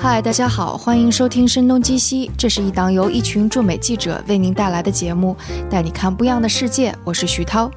[0.00, 5.36] 嗨，大家好，欢迎收听《声东击西》，这是一档由一群驻美记者为您带来的节目，
[5.68, 6.94] 带你看不一样的世界。
[7.02, 7.68] 我是徐涛。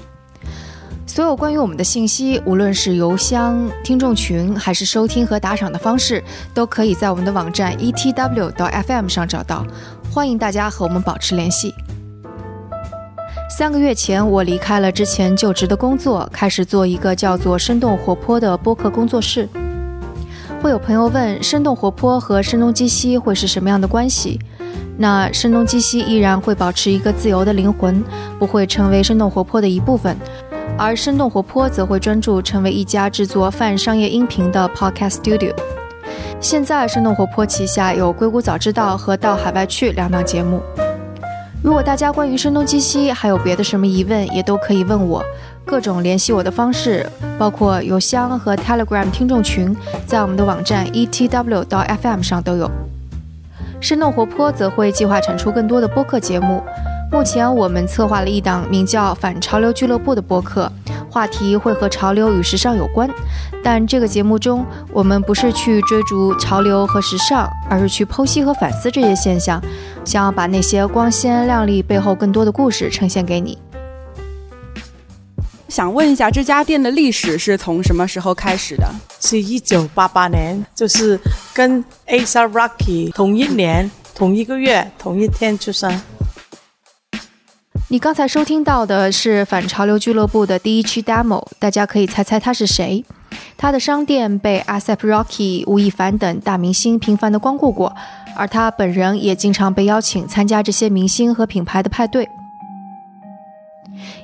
[1.07, 9.65] 所有关于我们的信息，无论是邮箱、听众群，还是收听和打赏的方式，都可以在我们的网站 etw 到 fm 上找到。
[10.11, 11.73] 欢迎大家和我们保持联系。
[13.49, 19.49] 三个月前，我离开了之前就职的工作，开始做一个叫做“生动活泼”的播客工作室。
[20.61, 24.39] 会有朋友问：生动活泼和声东击西会是什么样的关系？
[24.95, 28.03] 那声东击西依然会保持一个自由的灵魂，
[28.37, 30.15] 不会成为生动活泼的一部分。
[30.77, 35.51] 而生动活泼则会专注成为一家制作泛商业音频的 podcast studio。
[36.39, 40.61] 现在，生动活泼旗下有《硅谷早知道》和《到海外去》两档节目。
[41.63, 45.23] 如果大家关于声东击西还有别的什么疑问，也都可以问我。
[45.71, 49.73] 各种联系我的方式，包括邮箱和 Telegram 听众群，
[50.05, 52.69] 在我们的网站 etw 到 fm 上都有。
[53.79, 56.61] 生动活泼则会计划产出更多的播客节目。
[57.09, 60.69] 目前我们策划了一档名叫“反潮流俱乐部”的播客，
[61.09, 63.09] 话题会和潮流与时尚有关。
[63.63, 69.61] 但这个节目中，我们不是去追逐潮流和时尚，而是去剖析和反思这些现象，
[70.03, 73.57] 想要把那些光鲜亮丽背后更多的故事呈现给你。
[75.71, 78.85] 想问一下，这家店的历史是从什么时候开始的？
[79.21, 81.17] 是一九八八年，就是
[81.53, 86.01] 跟 Asa Rocky 同一年、同一个月、同一天出生。
[87.87, 93.05] 你刚才收听到的是反潮流俱乐部的第一期 demo，大家可以猜猜他是谁？
[93.55, 97.95] 他的商店被 ASAP Rocky、吴亦凡等大明星频繁的光顾过，
[98.35, 102.27] 而他本人也经常被邀请参加这些明星和品牌的派对。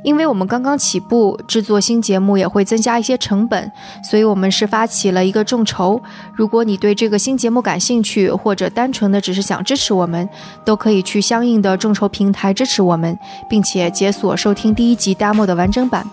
[0.03, 3.71] 因为我们刚刚起步，制作新节目也会增加一些成本，
[4.03, 6.01] 所以我们是发起了一个众筹。
[6.33, 10.27] 如果你对这个新节目感兴趣，或者单纯的只是想支持我们，
[10.63, 13.17] 都可以去相应的众筹平台支持我们，
[13.49, 16.05] 并且解锁收听第一集 demo 的完整版。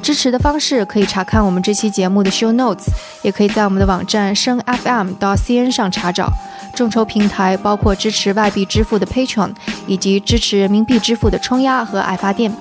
[0.00, 2.86] 支持的方式可以查看我们这期节目的 show notes，
[3.22, 6.30] 也可以在我们的网站声 FM 到 CN 上查找。
[6.74, 9.52] 众筹平台包括支持外币支付的 Patreon，
[9.86, 12.52] 以及支持人民币支付的冲压和爱发电。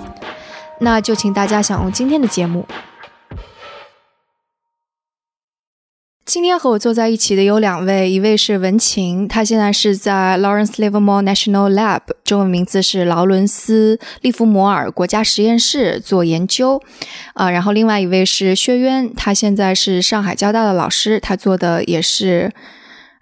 [0.79, 2.65] 那就请大家享用今天的节目。
[6.25, 16.81] 今天和我坐在一起的有两位，一位是文琴，他现在是在 Lawrence Livermore National Lab，中文名字是劳伦斯利弗摩尔国家实验室做研究，
[17.33, 22.51] 啊，然后另外一位是薛渊，他现在是上海交大的老师，他做的也是。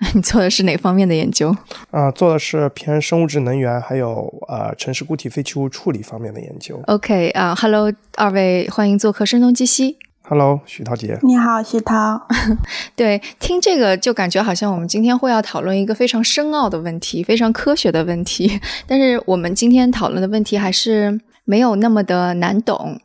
[0.13, 1.55] 你做的是哪方面的研究？
[1.91, 6.79] 啊，做的是偏生物质能源，还有呃城市固体废弃物处理方面的研究。
[6.87, 9.97] OK 啊，Hello，二位欢迎做客声东击西。
[10.27, 11.19] Hello，徐涛姐。
[11.21, 12.27] 你好，徐涛。
[12.95, 18.59] 对，听这个就感觉好像我们今天会要讨论一个非常深奥的问题，非常科学的问题。
[18.87, 22.99] 但是我们今天讨论的问题还是没有那么的难懂，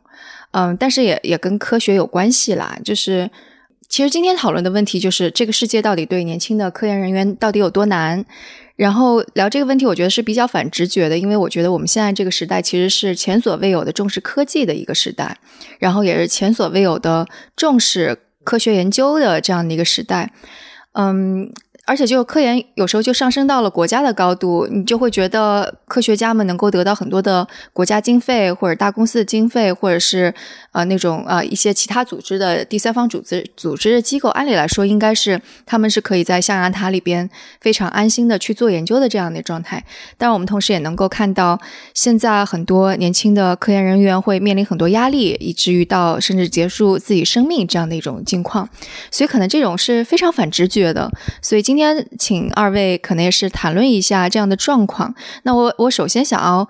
[0.51, 3.29] 嗯，但是也也跟科学有关系啦，就是。
[3.91, 8.23] 其实今天讨论的问题就是这个世界到底对年轻的科研人员到底有多难？
[8.77, 15.37] 然后聊这个问题，我觉得是比较反直觉的，因为我觉得我们现在这个时代其实是前所未有的重视科技的一个时代，
[15.77, 20.31] 然后也是前所未有的重视科学研究的这样的一个时代。
[20.93, 21.51] 嗯。
[21.91, 30.33] 而且，就科研有时候就上升到了国家的高度，你就会觉得科学家们能够得到很多的国家经费，或者大公司的经费，或者是
[30.71, 34.29] 呃那种呃一些其他组织的第三方组织组织的机构。
[34.29, 39.83] 按理来说，应该是他们是可以在象牙塔里边非常安心的去做研究的这样的状态。
[40.17, 41.59] 但我们同时也能够看到，
[41.93, 48.69] 现在很多年轻的科研人员会面临很多压力，以至于到甚至结束自己生命这样的一种境况。
[49.11, 51.11] 所以，可能这种是非常反直觉的。
[51.41, 51.80] 所以今天。
[51.81, 55.15] 今天请二位可能也是谈论一下这样的状况。
[55.41, 56.69] 那我我首先想要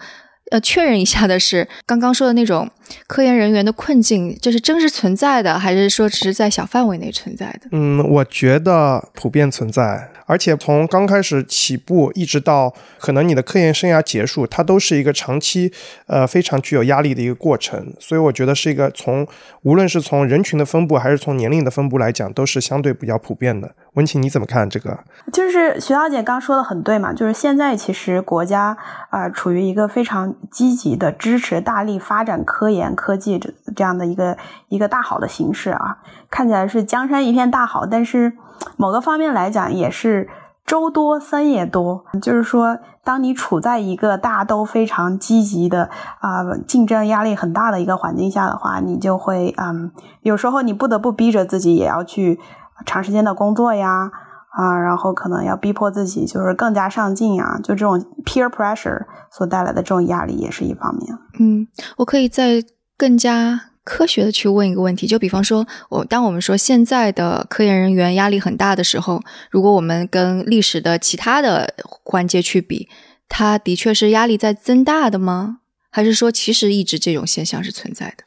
[0.52, 2.72] 呃确认一下的是，刚刚说的那种
[3.08, 7.70] 科研人员的困境，这是真实存在的，还是说只是在小范围内存在的？
[7.72, 10.10] 嗯，我觉得普遍存在。
[10.28, 15.74] 而且从刚开始起步，一直到可能你的科研生涯结束，它都是一个长期，
[16.08, 17.94] 呃，非常具有压力的一个过程。
[18.00, 19.28] 所以我觉得是一个从
[19.64, 23.76] 无论是从人群的分布，还是从年龄的分布来讲，都是相对比较普遍的。
[23.96, 24.98] 文琴，你怎么看这个？
[25.34, 28.78] 就是徐小姐刚说的很对嘛，就是现在其实国家
[29.10, 34.38] 啊处于一个非常积极的支持、大力发展科研科技这这样的一个
[34.70, 35.98] 一个大好的形势啊，
[36.30, 38.34] 看起来是江山一片大好，但是。
[38.78, 40.30] 某个方面来讲，也是
[40.68, 42.06] 舟多僧也多。
[42.22, 45.90] 就是说，当你处在一个大家都非常积极的
[46.20, 49.92] 啊，竞争压力很大的一个环境下的话，你就会嗯，
[50.22, 52.40] 有时候你不得不逼着自己也要去
[52.86, 54.12] 长时间的工作呀，
[54.52, 61.18] 啊，然后可能要逼迫自己就是更加上进啊，就这种 peer pressure 所带来的这种压力也是一方面。
[61.40, 61.66] 嗯，
[61.96, 62.62] 我可以再
[62.98, 72.90] 更加科学的去问一个问题，就比方说，我当我们说现在的科研人员压力很大的时候，如果我们跟历史的其他的环节去比，
[73.30, 75.60] 它的确是压力在增大的吗？
[75.90, 78.26] 还是说其实一直这种现象是存在的？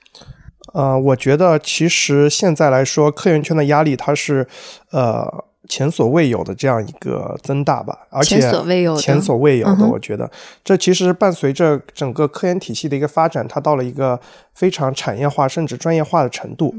[0.72, 4.48] 呃，我觉得其实现在来说，科研圈的压力它是，
[4.90, 5.44] 呃。
[5.68, 10.30] 前所未有的这样一个增大吧，而且前所未有的，前所未有的，嗯哼我觉得
[10.62, 14.18] 这其实伴随着整个科研体系的一个发展，它到了一个
[14.54, 16.74] 非常产业化甚至专业化的程度。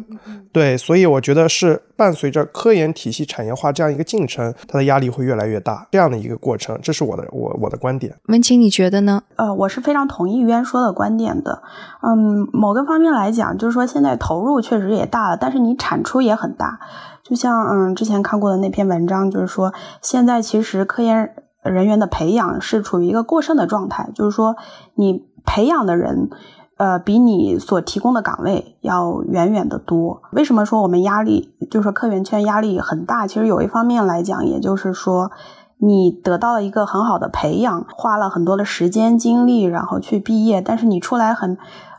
[0.52, 8.16] 对，所以我觉得是伴随着科研体系产业化这样一个进程，它的压力会越来越大，这样的一个过程，这是我的我我的观点。
[8.28, 9.24] 文清，你觉得呢？
[9.36, 11.62] 呃，我是非常同意渊说的观点的。
[12.02, 16.80] 嗯，某个方面来讲，就是说现在投入确实也大了，但是你产出也很大。
[17.28, 24.56] 就像嗯之前看过的那篇文章，就是说现在其实科研人员的培养是处于一个过剩的状态，就是说
[24.94, 26.30] 你培养的人。
[26.78, 30.22] 呃，比你所提供的岗位要远远的多。
[30.34, 33.26] 为什么说我们压力，就是说科研圈压力很大？
[33.26, 35.32] 其实有一方面来讲，也就是说，
[35.78, 41.58] 你得到了一个很好的培养，花了很多的时间精力，然后去毕业，但是你出来很。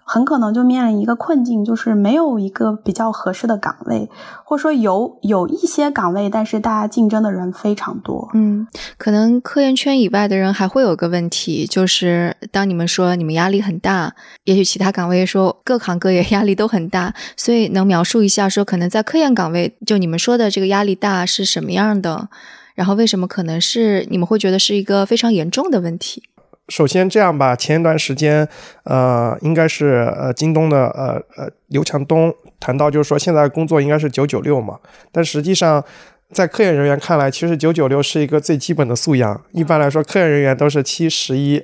[0.08, 4.08] 很可能就面临一个困境，就是没有一个比较合适的岗位，
[4.44, 8.31] 或者说有有一些岗位，但是大家竞争的人非常多。
[8.32, 8.64] 嗯，
[8.97, 14.14] 可能科研圈以外的人还会有个问题，就是当你们说你们压力很大，
[14.44, 22.29] 也许其他岗位说各行各业压力都很大，所以能描述一下说，可能在科研岗位，就你们说的这个压力大是什么样的？
[22.76, 26.23] 然后为什么可能是你们会觉得是一个非常严重的问题？
[26.69, 28.47] 首先这样吧，前一段时间，
[28.83, 34.77] 呃，应该是呃京东的呃呃刘强东谈到，就是说现在工作应该是九九六嘛，
[35.13, 35.85] 但实际上
[36.33, 39.41] 在科研人员看来，其实九九六是一个最基本的素养。
[39.53, 41.63] 一般来说，科研人员都是七十一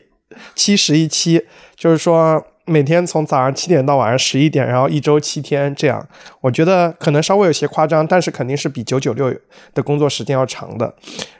[0.54, 1.44] 七十一七，
[1.74, 6.06] 就是说每天从早上七点到晚上十一点，然后一周七天这样。
[6.42, 9.34] 我觉得可能稍微有些夸张，但是肯定是比九九六
[9.74, 10.94] 的工作时间要长的。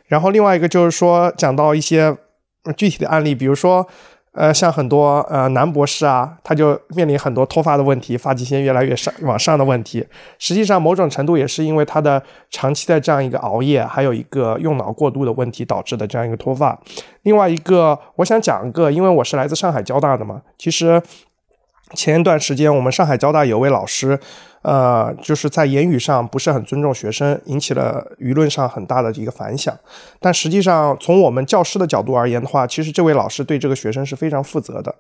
[0.07, 2.17] 然后另外一个就是说讲到一些。
[2.77, 3.87] 具体的案例，比如说，
[4.33, 10.07] 呃，像很多呃男博士啊，他就面临很多脱发的问题，发际线越来越上往上的问题。
[10.39, 16.79] 实际上，某种程度也是因为他的长期的这样一个熬夜，还有一个用脑过度的问题导致的这样一个脱发。
[17.23, 21.03] 另外一个，我想讲一个，因为我是来自上海交大的嘛，其实
[21.95, 24.19] 前一段时间我们上海交大有位老师。
[24.63, 29.77] 呃，就是在言语上不是很尊重学生，引起了舆论上很大的一个反响。
[30.21, 34.95] 但实际上，从我们教师的角度而言的话，其实这位老师对这个学生是非常负责的。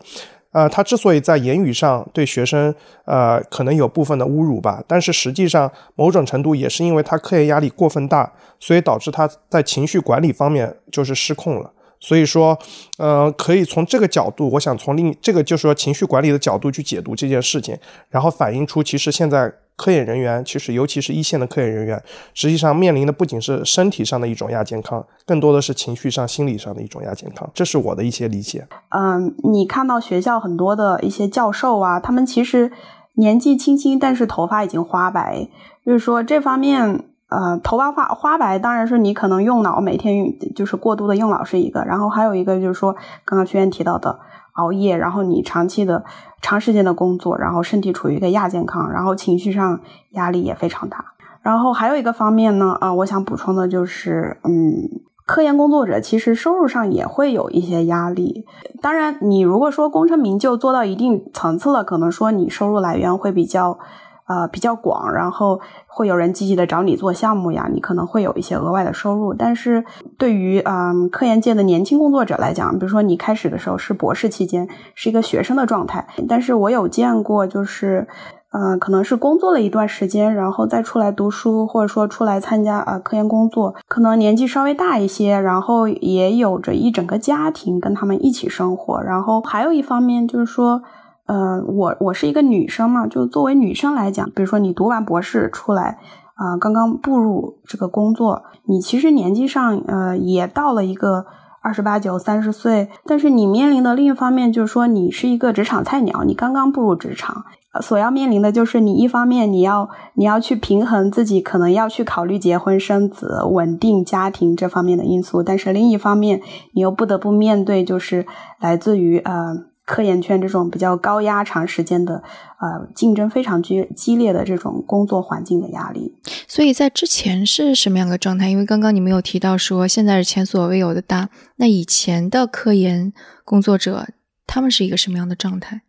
[0.50, 2.74] 呃，他之所以在言语上对学生，
[3.04, 11.70] 呃，可能有部分的侮辱吧，但是实际上某种程度也是因为他课业压力过分大，所以导致他在情绪管理方面就是失控了。
[12.02, 12.58] 所以说，
[12.98, 17.78] 呃，可以从这个角度，我想从另这个就是说情绪管理的角度去解读这件事情，
[18.10, 22.02] 然后反映出其实现在科研人员，其实尤其是一线的科研人员，
[22.34, 27.48] 实际上面临的不仅是身体上的一种亚健康，更多的是情绪上、心理上的一种亚健康。
[27.54, 28.66] 这是我的一些理解。
[28.88, 32.72] 嗯，你看到学校很多的一些教授啊，他们其实
[33.14, 35.48] 年纪轻轻，但是头发已经花白，
[35.86, 37.04] 就是说这方面。
[37.32, 44.18] 呃，头发花花白，当然是你可能用脑，每天就是过度的用脑是一个，然后还有一个就是说，刚刚学员提到的
[44.52, 46.04] 熬夜，然后你长期的
[46.42, 49.80] 长时间的工作，然后身体处于一个亚健康，然后情绪上
[50.10, 51.14] 压力也非常大。
[51.40, 58.44] 然后还有一个方面呢，啊，我想补充的就是，嗯，科研工作者其实收入上也会有一些压力。
[58.82, 63.78] 当然，你如果说功成名就做到一定层次了，可能说你收入来源会比较。
[64.26, 69.34] 呃，比较广，然后会有人积极的找你做项目呀，你可能会有一些额外的收入。
[69.34, 69.84] 但是
[70.16, 78.06] 对于嗯科研界的年轻工作者来讲，比如说你开始的时候是博士期间，是一个学生的状态，但是我有见过，就是
[78.52, 90.82] 嗯可能是工作了一段时间，然后再出来读书，或者说出来参加呃科研工作，可能年纪稍微大一些，然后也有着一整个家庭跟他们一起生活，然后还有一方面就是说。
[91.24, 95.98] 呃，我我是一个女生嘛，就作为女生来讲，比如说你读完博士出来，
[96.34, 101.24] 啊，刚刚步入这个工作，你其实年纪上，呃，也到了一个
[101.62, 107.44] 二十八九、三十岁，但是你面临的另一方面就是说，你是一个职场菜鸟，你刚刚步入职场，
[107.80, 118.26] 所要面临的就是你一方面你要你要去平衡自己可能要去考虑结婚生子、稳定家庭这方面的因素，但是另一方面你又不得不面对就是
[118.58, 119.66] 来自于呃。
[119.92, 122.22] 科研圈这种比较高压、长时间的，
[122.58, 126.16] 呃，竞争非常激激烈的这种工作环境的压力。
[126.48, 128.48] 所以在之前是什么样的状态？
[128.48, 133.12] 因为刚刚你们有提到说现在是前所未有的大，那以前的科研
[133.44, 134.06] 工作者
[134.46, 135.82] 他们是一个什么样的状态？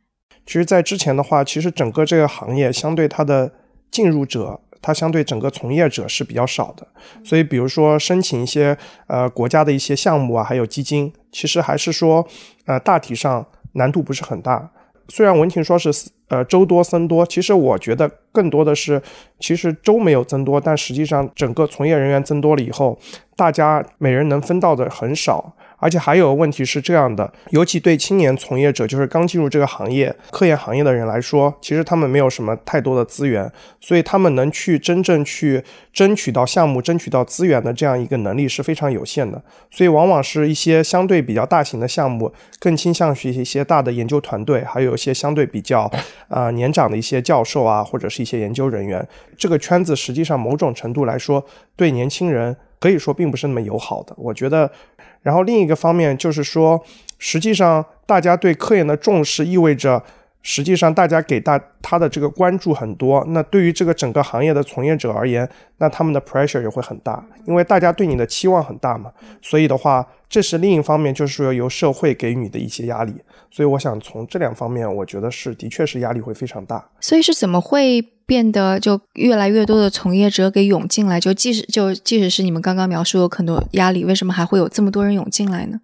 [0.45, 3.53] 其实，在之前的话，其实整个这个行业相对它的
[3.89, 6.86] 进入者，它相对整个从业者是比较少的，
[7.24, 12.27] 所以比如说申请一些呃国家的一些项目啊，还有基金，其实还是说
[12.65, 14.72] 呃大体上难度不是很大。
[15.10, 15.92] 虽然文婷说是
[16.30, 19.01] 呃周多僧多，其实我觉得更多的是，
[19.39, 22.98] 其实周没有增多，但实际上整个从业人员增多了以后，
[23.36, 25.53] 大家每人能分到的很少。
[25.84, 35.62] 而且还有问题是这样的，尤其对青年从业者，就是刚进入这个行业、科研行业的人来说，其实他们没有什么太多的资源，所以他们能去真正去
[35.92, 39.44] 争取到项目、争取到资源的这样一个能力是非常有限的。
[39.70, 45.92] 所以往往是一些相对比较大型的项目，更倾向于一些大的研究团队，还有一些相对比较
[46.30, 49.06] 啊年长的一些教授啊，或者是一些研究人员。
[49.38, 54.13] 这个圈子实际上某种程度来说，对年轻人可以说并不是那么友好的。
[54.18, 54.70] 我觉得。
[55.22, 56.84] 然后另一个方面就是说，
[57.18, 60.04] 实际上大家对科研的重视，意味着
[60.43, 63.25] 实际上大家给大他的这个关注很多。
[63.29, 69.12] 那对于这个整个行业的从业者而言，那他们的 pressure 也会很大，因为大家对你的期望很大嘛。
[69.41, 73.15] 所以的话，这是另一方面，就是说由社会给予你的一些压力。
[73.50, 76.88] 所以我想从这两方面，我觉得是的确是压力会非常大。
[77.00, 78.07] 所以是怎么会？
[78.25, 85.77] 变得就越来越多的从业者给涌进来，就即使就即使是你们刚刚描述有很多压力，为什么还会有这么多人涌进来呢？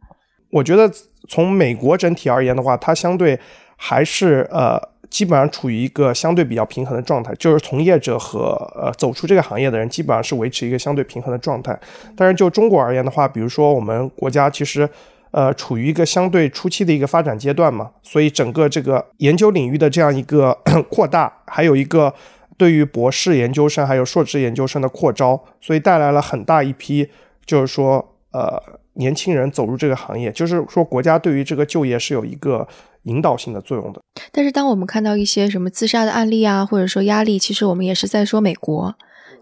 [0.51, 0.89] 我觉得
[1.27, 3.37] 从美国整体而言的话，它相对
[3.81, 4.77] 还是呃
[5.09, 11.79] 基本上处于一个相对比较平衡的状态，就是从业者和呃走出这个行业的人基本上是维持一个相对平衡的状态。
[12.15, 14.87] 但是就中国而言的话，比如说我们国家其实。
[15.31, 20.51] 呃，处于一个相对初期的一个发展阶段嘛，所以整个这个研究领域的这样一个
[20.89, 22.11] 扩大，还有一个
[22.57, 27.07] 对于博士研究生还有硕士研究生的扩招，所以带来了很大一批，
[27.45, 28.59] 就是说呃
[28.93, 32.67] 年轻人走入这个行业，就是说国家对于这个就业是有一个
[33.03, 34.01] 引导性的作用的。
[34.31, 38.95] 但是当我们看到一些什么自杀的案例啊，或者说压力，其实我们也是在说美国。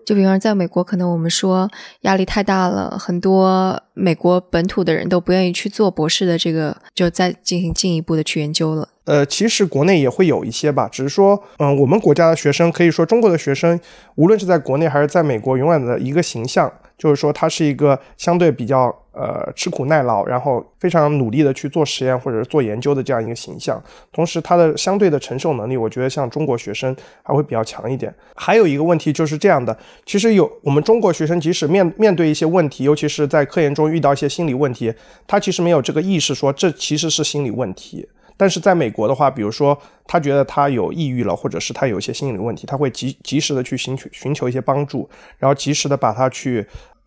[0.05, 1.69] 就比方在美国，可能我们说
[2.03, 8.87] 压力太大了，很多美国本土的人都不愿意去做博士的这个，就再进行进一步的去研究了。
[9.03, 13.77] 呃，其实国内也会有一些吧，只是说，嗯，我们国家的学生，可以说中国的学生，
[14.15, 16.71] 无论是在国内还是在美国，永远的一个形象。
[16.97, 23.81] 就是说，他是一个相对比较呃吃苦耐劳，然后非常努力的去做实验或者是做研究的这样一个形象。
[24.11, 28.13] 同时，他的相对的承受能力，我觉得像中国学生还会比较强一点。
[28.35, 34.91] 还有一个问题就是这样的，其实有我们中国学生，即使面面对一些问题，尤其是在科研中遇到一些心理问题，
[35.27, 38.07] 他其实没有这个意识，说这其实是心理问题。
[38.37, 46.65] 但是在美国的话，比如说他觉得他有抑郁了，或者是他有一些心理问题，他会及及时的去寻求寻求一些帮助，然后及时的把它去，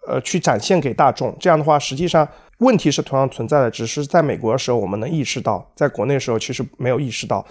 [0.09, 1.35] 呃，去展现给大众。
[1.39, 7.47] 这样的话，实际上问题是同样存在的，只是在美国的时候我们能意识到，在国内的时候其实没有意识到。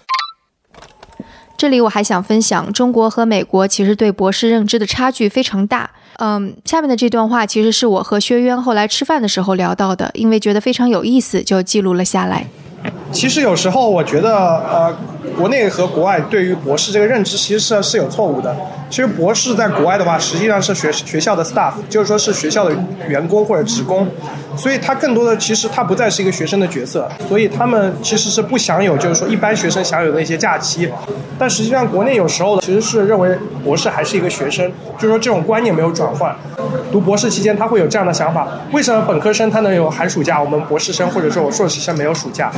[1.57, 5.89] 这里我还想分享，中国和美国其实对博士认知的差距非常大。
[6.15, 12.47] 嗯，下面的这段话其实是我和薛渊后来吃饭的时候聊到的，因为觉得非常有意思，就记录了下来。
[13.11, 14.95] 其实有时候我觉得，呃，
[15.37, 18.55] 国内和国外对于博士这个认知其实是是有错误的。
[18.89, 22.75] 其实博士在国外的话，实际上是学学校的 staff，就是说是学校的
[23.07, 24.07] 员工或者职工，
[24.55, 30.89] 所以他更多的其实他不再是一个学生的角色，所以他们其实是不享有就是说一般学生享有的一些假期。
[31.37, 36.35] 但实际上国内有时候其实是认为博士还是一个学生，就是说这种观念没有转换。
[36.91, 42.51] 读博士期间他会有这样的想法：为什么本科生他能有寒暑假，我们博士生或者说我硕士生没有暑假？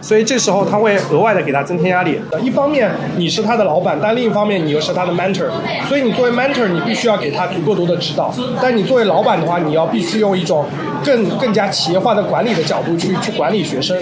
[0.00, 2.20] 所以这时候他会额外的给他增添压力。
[2.42, 5.50] 一方面你是他的老板，但另一方面你又是他的 mentor。
[5.88, 8.32] 所以你作为 mentor，你必须要给他足够多的指导。
[8.62, 10.64] 但你作为老板的话，你要必须用一种
[11.04, 13.96] 更更加企业化的管理的角度去去管理学生。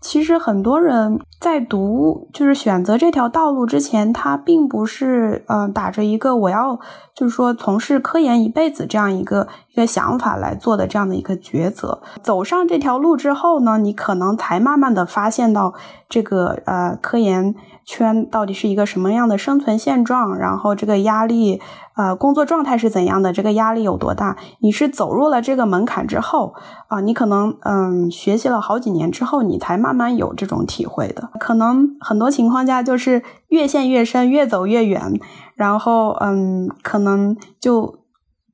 [0.00, 6.78] 其实很多人在读，就是选择这条道路之前，他并不是嗯打着一个我要
[7.14, 12.00] 就是说从事科研一辈子这样一个一个想法来做的这样的一个抉择。
[12.22, 15.74] 走上这条路之后呢，你可能才慢慢的发现到
[16.08, 17.54] 这个呃科研。
[17.84, 20.38] 圈到底是一个什么样的生存现状？
[20.38, 21.60] 然后这个压力，
[21.96, 23.32] 呃，工作状态是怎样的？
[23.32, 24.36] 这个压力有多大？
[24.60, 26.54] 你是走入了这个门槛之后
[26.86, 31.30] 啊，你可能嗯学习了好几年之后，你才慢慢有这种体会的。
[31.40, 35.18] 可能很多情况下就是越陷越深，越走越远，
[35.56, 37.96] 然后嗯，可能就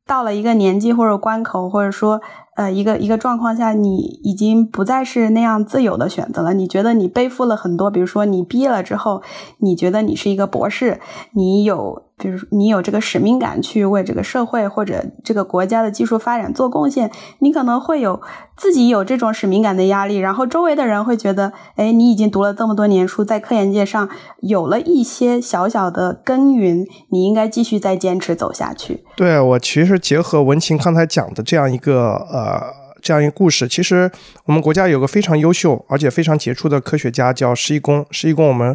[0.08, 2.22] 到了一个年纪或者关口，或者说
[2.58, 6.52] 呃，一个一个状况下，你已经不再是那样自由的选择了。
[6.54, 9.22] 你觉得你背负了很多，比如说你毕业了之后，
[9.58, 10.98] 你觉得你是一个博士，
[11.34, 18.20] 你有，比如你有这个使命感去为这个社会或者这个国家的技术发展做贡献，你可能会有
[18.56, 24.08] 自己有这种使命感的压力，然后周围的人会觉得，哎，你已经读了这么多年书，在科研界上
[24.40, 29.04] 有了一些小小的耕耘，你应该继续再坚持走下去。
[29.16, 32.48] 对我其实结合文琴刚才讲的这样一个呃。
[32.49, 34.11] 呃，这样一个故事，其实
[34.45, 38.05] 我们国家有个非常优秀而且非常杰出的科学家，叫施一公。
[38.11, 38.75] 施一公，我们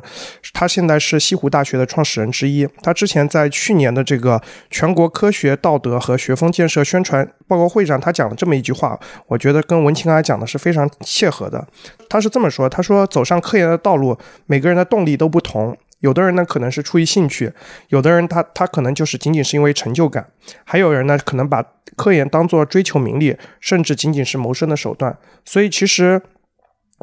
[0.53, 2.67] 他现在是西湖大学的创始人之一。
[2.83, 4.39] 他之前在去年的这个
[4.69, 11.67] 全国科学道德和学风建设宣传报告会上，他讲了这么一句话，我觉得跟文清刚才讲的是非常切合的。
[12.07, 14.15] 他是这么说：“他说，走上科研的道路，
[14.45, 17.49] 每个人的动力都不同。”有的人呢，可能是出于兴趣；
[17.87, 20.23] 有的人他他可能就是仅仅是因为成就感；
[20.63, 21.63] 还有人呢，可能把
[21.95, 25.17] 科研当做追求名利，甚至仅仅是谋生的手段。
[25.45, 26.21] 所以其实。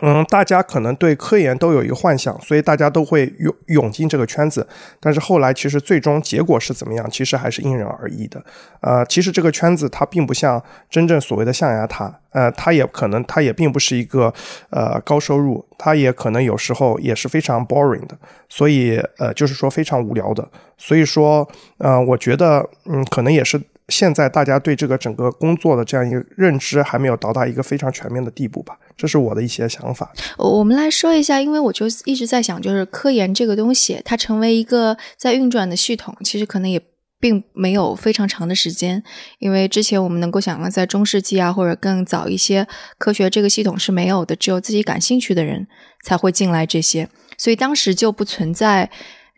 [0.03, 4.67] 嗯，大家可能对科研都有一个幻想，所以大家都会涌涌进这个圈子。
[4.99, 8.43] 但是后来其实最终结果是怎么样，其实还是因人而异的。
[8.81, 14.33] 呃，其实这个圈子它并不像真正所谓的象牙塔，呃，它也可能它也并不是一个
[14.71, 18.17] 呃高收入，它也可能有时候也是非常 boring 的，
[18.49, 20.49] 所以呃就是说非常无聊的。
[20.79, 21.47] 所以说，
[21.79, 23.61] 呃，我觉得嗯，可能也是。
[23.91, 30.13] 现在大家对这个整个工作的这样一个认知还没有到达一个非常全面的地步吧，这是我的一些想法。
[30.39, 36.81] 我们来说一下，因为我就一直在想，就是科研这个东西，它成为一个在运转的系统，其实可能也
[37.19, 39.03] 并没有非常长的时间。
[39.41, 42.67] 因为之前我们能够想象，在中世纪啊，或者更早一些，
[42.97, 45.67] 科学这个系统是没有的，只有自己感兴趣的人
[46.05, 48.91] 才会进来这些，所以当时就不存在。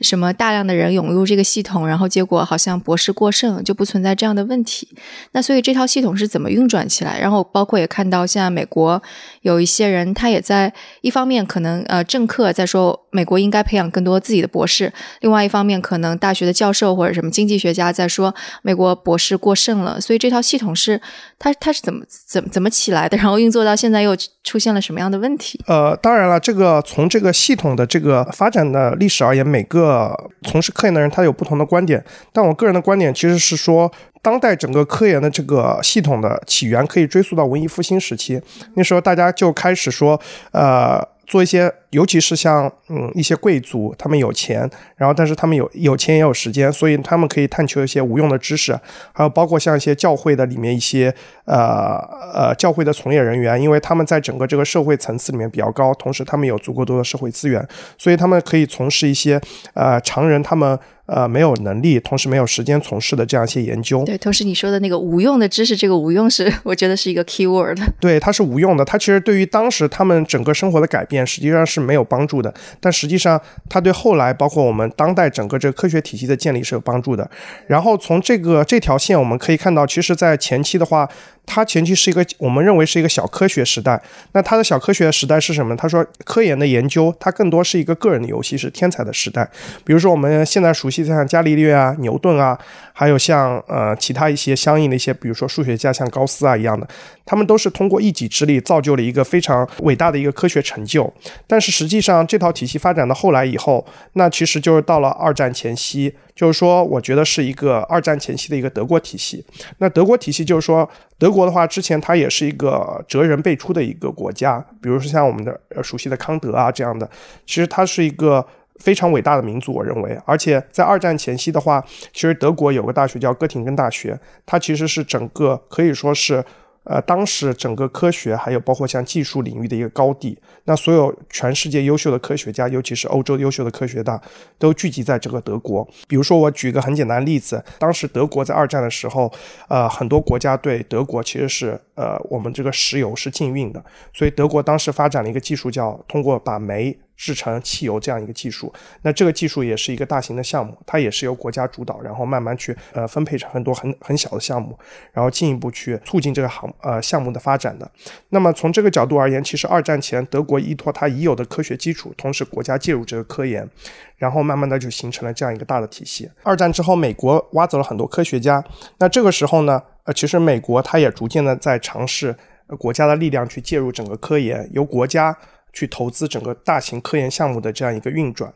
[0.02, 4.88] 什么大量的人涌入这个系统，然后结果好像博士过剩，就不存在这样的问题。
[5.32, 7.18] 那所以这套系统是怎么运转起来？
[7.18, 9.02] 然后包括也看到，现在美国
[9.42, 20.00] 有一些人，他也在一方面可能呃政客在说美国应该培养更多自己的博士，另外一方面可能大学的教授或者什么经济学家在说美国博士过剩了。
[20.00, 21.00] 所以这套系统是
[21.38, 23.16] 它它是怎么怎么怎么起来的？
[23.16, 25.60] 然后运作到现在又出现了什么样的问题？
[25.66, 32.02] 呃，当然了，这个从这个系统的这个发展的历史而言，每个呃，从事科研的人他有不同的观点，
[32.32, 38.40] 但我个人的观点其实是说，当代整个科研的这个系统的起源可以追溯到文艺复兴时期，
[38.74, 40.18] 那时候大家就开始说，
[40.52, 41.11] 呃。
[41.32, 48.78] 做一些，尤其是像嗯一些贵族，他们有钱，然后但是他们有有钱也有时间，所以他们可以探求一些无用的知识，
[49.14, 51.14] 还有包括像一些教会的里面一些
[51.46, 51.96] 呃
[52.34, 57.66] 呃教会的从业人员，因为他们在整个这个社会层次里面比较高，同时他们有足够多的社会资源，
[57.96, 59.40] 所以他们可以从事一些
[59.72, 60.78] 呃常人他们。
[61.14, 64.02] 呃，没有能力，同时没有时间从事的这样一些研究。
[64.04, 67.78] 对，同时你说的那个无用的知识，这个无用是 我觉得是一个 key word。
[68.00, 72.52] 对，它是无用的，它其实对于当时他们整个生活的改变实际上是没有帮助的。
[72.80, 77.30] 但实际上，它对后来包括我们当代整个这个科学体系的建立是有帮助的。
[77.66, 81.08] 然后从这个这条线我们可以看到，其实，在前期的话。
[81.44, 84.00] 它前期是一个我们认为是一个小科学时代，
[84.32, 85.76] 那它的小科学时代是什么？
[85.76, 89.46] 他说科研的研究，它更多是一个个人的游戏，是天才的时代。
[89.84, 92.58] 比如说我们现在熟悉的像伽利略啊、牛顿啊，
[92.92, 96.88] 还有像呃其他一些相应的一些，比如说数学家像高斯啊一样的，
[97.26, 101.12] 他们都是通过一己之力造就了一个非常伟大的一个科学成就。
[101.46, 106.14] 但是实际上这套体系发展到后来以后，那其实就是到了二战前夕。
[106.34, 109.44] 就是说，我觉得是一个二战前期的一个德国体系。
[109.78, 117.08] 那德国体系就是说，德国的话，之前它也是一个哲人辈出的一个国家，比如说像我们的呃熟悉的康德啊这样的，
[117.46, 118.44] 其实它是一个
[118.76, 120.18] 非常伟大的民族，我认为。
[120.24, 126.44] 而且在二战前夕的话，其实德国有个大学叫哥廷根大学，它其实是整个可以说是。
[126.84, 134.20] 呃，当时整个科学还有包括像技术领域的一个高地，那所有全世界优秀的科学家，尤其是欧洲优秀的科学家，
[134.58, 135.88] 都聚集在这个德国。
[136.08, 139.32] 比如说，我举一个很简单的例子，当时德国在二战的时候，
[139.68, 146.98] 呃，很多国家对德国其实是呃，我们这个石油是禁运的，所以德国当时发展了一个技术，叫通过把煤。
[147.16, 148.72] 制成汽油这样一个技术，
[149.02, 154.76] 那这个技术也是一个大型的项目，它也是由国家主导，然后慢慢去呃分配成很多很很小的项目，
[155.12, 157.88] 然后进一步去促进这个行呃项目的发展的。
[158.30, 163.68] 那么从这个角度而言，其实二战前德国依托它已有的科学基础，同时国家介入这个科研，
[164.16, 166.28] 然后慢慢的就形成了这样一个大的体系。
[166.42, 168.64] 二战之后，美国挖走了很多科学家，
[168.98, 172.34] 那这个时候呢，呃，其实美国它也逐渐的在尝试
[172.78, 175.36] 国家的力量去介入整个科研，由国家。
[175.72, 178.52] 去投资整个大型科研项目的这样一个运转，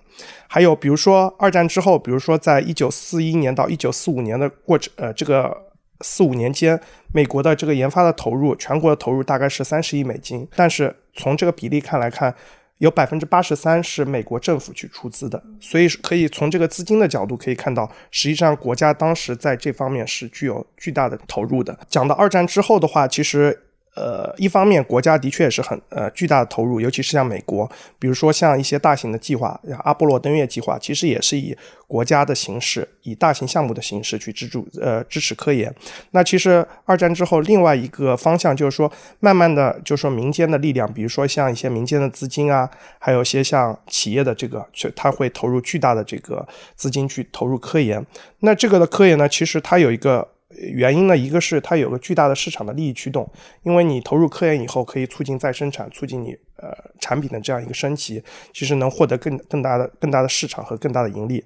[0.46, 5.64] 还有比如说二战之后，比如说在一九四一年到一九四五年的过程，呃，这个
[6.02, 6.78] 四五年间，
[7.14, 12.34] 美国的这个研发的投入，全国的投入大概是三十亿美金，但是从这个比例看来看，
[12.78, 21.78] 有百分之八十三是美国政府去出资的，所以可以从这个资金的角度可以看到，实际上国家当时在这方面是具有巨大的投入的。
[21.88, 23.62] 讲到二战之后的话，其实。
[23.96, 27.66] 呃，一方面国家的确是很呃巨大的投入，尤其是像美国，
[27.98, 31.56] 比如说像一些大型的计划，像阿波罗登月计划，其实也是以
[31.86, 35.74] 国家的形式，以大型项目的形式去资助呃支持科研。
[36.10, 48.04] 那其实二战之后，另外一个方向就是说，慢慢的就是说民间的力量，比如说像一些民间的资金啊，还有一些像企业的这个，去它会投入巨大的这个资金去投入科研。
[48.40, 50.28] 那这个的科研呢，其实它有一个。
[50.58, 53.28] 原因呢，一个是它有个巨大的市场的利益驱动，
[53.62, 61.44] 因为你投入科研以后，可以促进再生产，促进你呃产品的这样一个升级，其实能获得更更大的更大的市场和更大的盈利。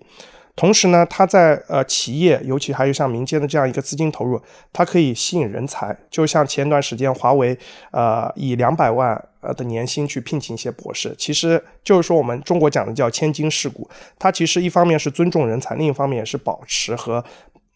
[0.56, 4.38] 同时呢，它在呃企业，尤其还有像民间的这样一个资金投入，
[4.72, 5.96] 它可以吸引人才。
[6.10, 7.56] 就像前段时间华为
[7.92, 13.88] 呃以两百万呃的年薪去聘请一些博士，其实就是说我们中国讲的叫千金世故。
[14.18, 17.24] 它其实一方面是尊重人才，另一方面也是保持和。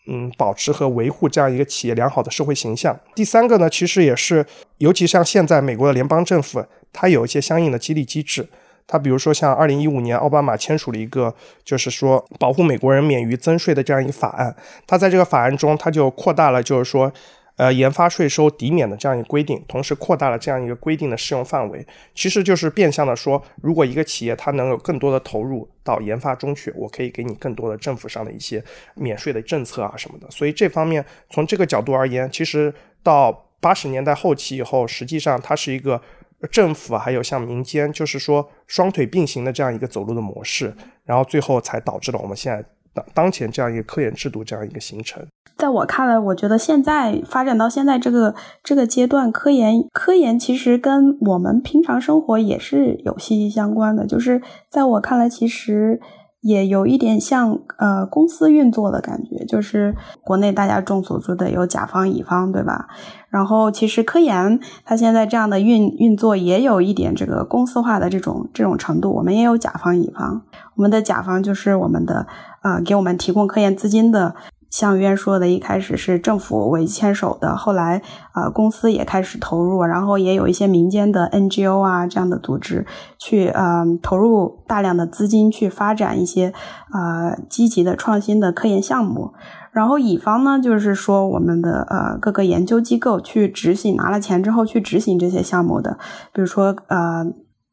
[0.06, 2.98] 嗯，保持和维护这样一个企业良好的社会形象。
[3.14, 4.44] 第三个呢，其实也是，
[4.78, 8.48] 尤其像现在美国的联邦政府，它有一些相应的激励机制。
[8.86, 14.54] 它比如说像二零一五年奥巴马签署了一个，就是说保护美国人免于增税的这样一个法案。
[14.86, 17.12] 它在这个法案中，它就扩大了，就是说。
[17.56, 28.62] 呃，研发税收抵免的这样一个规定，同时扩大了这样一个规定的适用范围，其实就是变相的说，如果一个企业它能有更多的投入到研发中去，我可以给你更多的政府上的一些
[28.96, 30.28] 免税的政策啊什么的。
[30.30, 36.02] 所以这方面从这个角度而言，其实到八十年代后期以后，实际上它是一个
[36.50, 42.62] 政府还有像民间，就是说双腿并行的这样一个走路的模式，然后最后才导致了我们现在
[42.94, 45.22] 当当前这样一个科研制度这样一个形成。
[45.56, 54.06] 在我看来，我觉得现在发展到现在这个这个阶段，科研科研其实跟我们平常生活也是有息息相关的。
[54.06, 56.00] 就是在我看来，其实
[56.44, 59.44] 也有一点像呃公司运作的感觉。
[59.46, 62.86] 就是国内大家众所周知的有甲方乙方，对吧？
[63.28, 69.10] 然后其实科研它现在这样的运运作也有一点这个公司化的这种这种程度。
[69.10, 70.42] 我们也有甲方乙方，
[70.76, 72.26] 我们的甲方就是我们的
[72.60, 74.36] 啊给我们提供科研资金的。
[74.74, 82.84] 像渊说的，一开始是政府为牵手的，后来啊公司也开始投入，然后也有一些民间的 NGO 啊这样的组织
[83.16, 86.52] 去呃投入大量的资金去发展一些
[86.92, 89.32] 呃积极的创新的科研项目，
[89.70, 95.96] 然后乙方呢就是说我们的呃各个研究机构去执行拿了钱之后去执行这些项目的，
[96.32, 97.24] 比如说呃。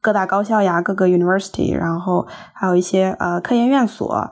[0.02, 4.30] 各大高校呀，各个 university，然后还有一些呃科研院所啊，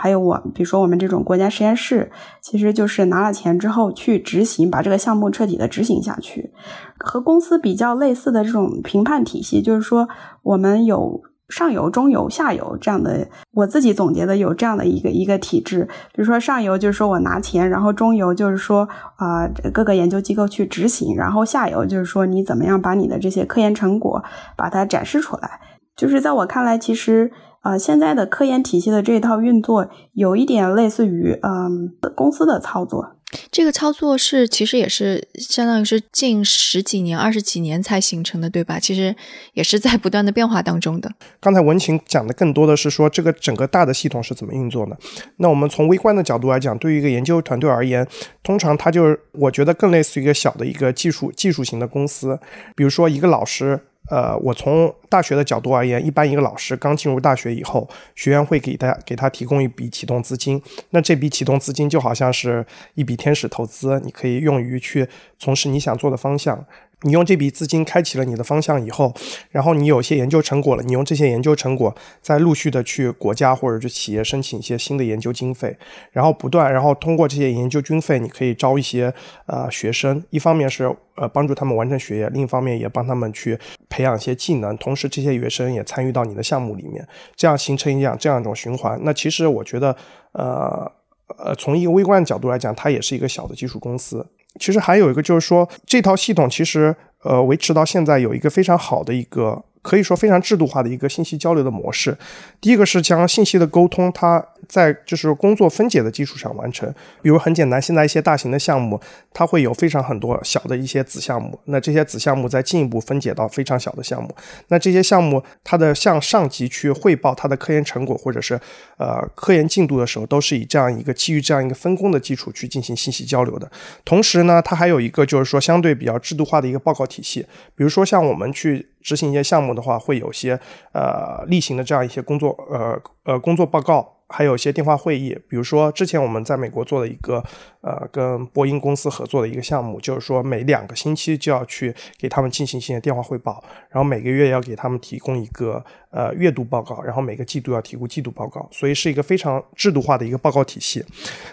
[0.00, 6.52] 还有我，比如说我们这种国家实验室，其实就是拿了钱之后去执行，把这个项目彻底的执行下去，
[6.98, 10.08] 和公司比较类似的这种评判体系，就是说
[10.42, 11.20] 我们有。
[11.48, 15.88] 上游、中游、下游这样的，我自己总结的有这样的一个一个体制。
[16.12, 24.22] 比如说上游就是说我拿钱，然后中游就是说啊各个研究机构去执行，然后下游就是说你怎么样把你的这些科研成果
[24.56, 25.60] 把它展示出来。
[25.96, 33.16] 就是在我看来，其实啊现在的科研体系的这一套运作有一点类似于嗯公司的操作。
[33.50, 38.80] 这个操作是其实也是相当于是近十几年、二十几年才形成的，对吧？
[38.80, 39.14] 其实
[39.52, 41.12] 也是在不断的变化当中的。
[41.38, 44.96] 刚才文琴讲的更多的是说这个整个大的系统是怎么运作的。
[45.36, 48.06] 那我们从微观的角度来讲，对于一个研究团队而言，
[48.42, 52.38] 通常它就是我觉得更类似于一个小的一个技术技术型的公司，
[52.74, 53.80] 比如说一个老师。
[54.10, 60.60] 呃，我从大学的角度而言，一般一个老师刚进入大学以后，学员会给他给他提供一笔启动资金。
[60.90, 65.06] 那这笔启动资金就好像是一笔天使投资，你可以用于去
[65.38, 66.64] 从事你想做的方向。
[67.02, 69.14] 你用这笔资金开启了你的方向以后，
[69.50, 75.76] 然后你有些研究成果了，你用这些研究成果再陆续的去国家或者是企业申请一些新的研究经费，
[76.10, 79.14] 然后不断，然后通过这些研究经费，你可以招一些
[79.46, 83.56] 呃学生，一方面是呃帮助他们完成学业，另一方面也帮他们去
[83.88, 87.06] 培养一些技能，同时这些学生也参与到你的项目里面，
[87.36, 88.98] 这样形成一样这样一种循环。
[89.04, 89.96] 那其实我觉得，
[90.32, 90.90] 呃
[91.38, 94.26] 呃，从一个微观的角度来讲，它也是一个小的技术公司。
[94.58, 99.64] 其实还有一个就是说，这套系统其实呃维持到现在有一个非常好的一个。
[99.88, 102.14] 可以说非常制度化的一个信息交流的模式。
[102.60, 106.92] 第一个是将信息的沟通，它在就是工作分解的基础上完成。
[107.22, 109.00] 比如很简单，现在一些大型的项目，
[109.32, 114.28] 它会有非常很多小的一些子项目，那这些子项目再进一步分解到非常小的项目。
[114.68, 118.60] 那这些项目它的向上级去汇报它的科研成果或者是
[118.98, 123.70] 呃科研进度的时候，都是以这样一个基于这样一个分工的基础去进行信息交流的。
[124.04, 130.58] 同时呢，它还有一个就是说相对比较制度化的一个报告体系，比如说像我们去执行一些项目的话，会有些
[130.92, 134.14] 呃例行的这样一些工作呃呃工作报告。
[134.30, 137.42] 还有一些电话会议，比如说之前我们在美国做的一个，
[137.80, 151.04] 呃，跟波音公司合作的一个项目，就是说每两个星期就要去给他们进行一些电话汇报，然后每个月要给他们提供一个呃月度报告，然后每个季度要提供季度报告，所以是一个非常制度化的一个报告体系。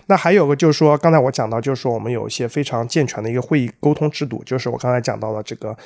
[0.07, 5.77] 那还有个就是说，刚才我讲到，就是说我们有一些非常健全的一个会议沟通制度，就是我刚才讲到了这个。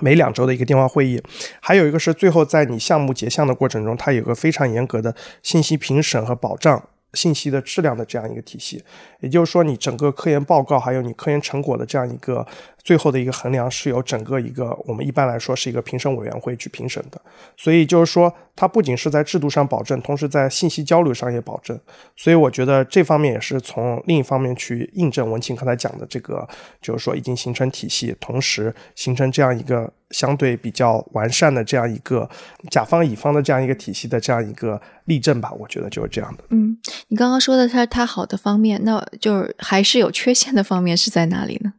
[0.00, 1.20] 每两周的一个电话会议，
[1.60, 6.80] 还有一个是最后在你项目结项的过程中，它有个非常严格的信息评审和保障。
[7.18, 8.80] 信息的质量的这样一个体系，
[9.18, 12.46] 也就是说，你整个科研报告还有你科研成果的这样一个
[12.84, 17.20] 最后的一个衡量，是由整个一个我们一般来说是一个评审委员会去评审的。
[17.56, 21.78] 所以就是说，它不仅是在制度上保证，同时在信息交流上也保证。
[22.14, 26.48] 所以我觉得这方面也是从另一方面去印证文庆刚才讲的这个，
[26.80, 29.92] 就是说已经形成体系，同时形成这样一个。
[30.10, 32.28] 相对比较完善的这样一个
[32.70, 36.44] 甲方乙方的这样一个体系的这样一个例证吧，我觉得就是这样的。
[36.50, 41.72] 嗯，你刚刚说的它它好的方面，那就是还是有缺陷的方面是在哪里呢？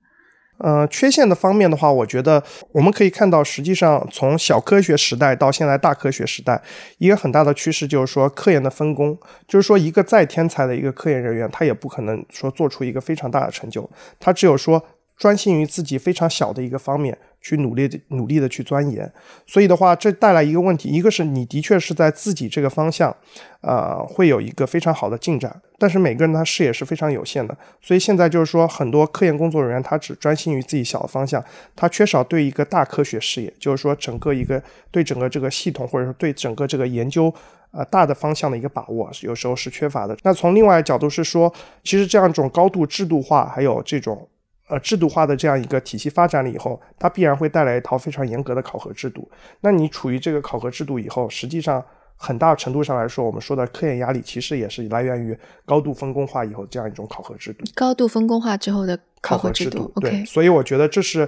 [0.62, 6.62] 呃，缺陷的方面的话，我觉得我们可以看到，实际上从小科学时代到现在大科学时代，
[6.98, 13.90] 一个很大的趋势就是说科研的分工，就是说一个再天才的一个科研人员，他也不可能说做出一个非常大的成就，
[14.20, 14.86] 他只有说
[15.20, 17.16] 专心于自己非常小的一个方面。
[17.42, 19.10] 去努力的努力的去钻研，
[19.48, 23.16] 所以的话，这带来一个问题，一个是你的确是在自己这个方向，
[23.62, 31.42] 呃，会有一个非常好的进展，但是每个人他视野是非常有限的，所以现在就是说，很多科研工作人员他只专心于自己小的方向，
[31.78, 37.34] 他缺少对一个大科学视野，就是说整个一个对整个这个系统或者说对整个这个研究
[37.72, 40.18] 呃大的方向的一个把握，有时候是缺乏的。
[40.24, 41.54] 那从另外角度是说，
[41.86, 44.28] 其实这样一种高度制度化，还有这种。
[44.70, 49.28] 呃，制度化的这样一个体系发展了以后，它必然会带来一套非常严格的考核制度。
[49.62, 51.84] 那你处于这个考核制度以后，实际上
[52.16, 57.66] 很大程度上来说，我们说的科研压力其实也是来源于高度分工化以后这样一种考核制度。
[57.74, 61.28] 高度分工化之后的考核制度，对，所以我觉得这是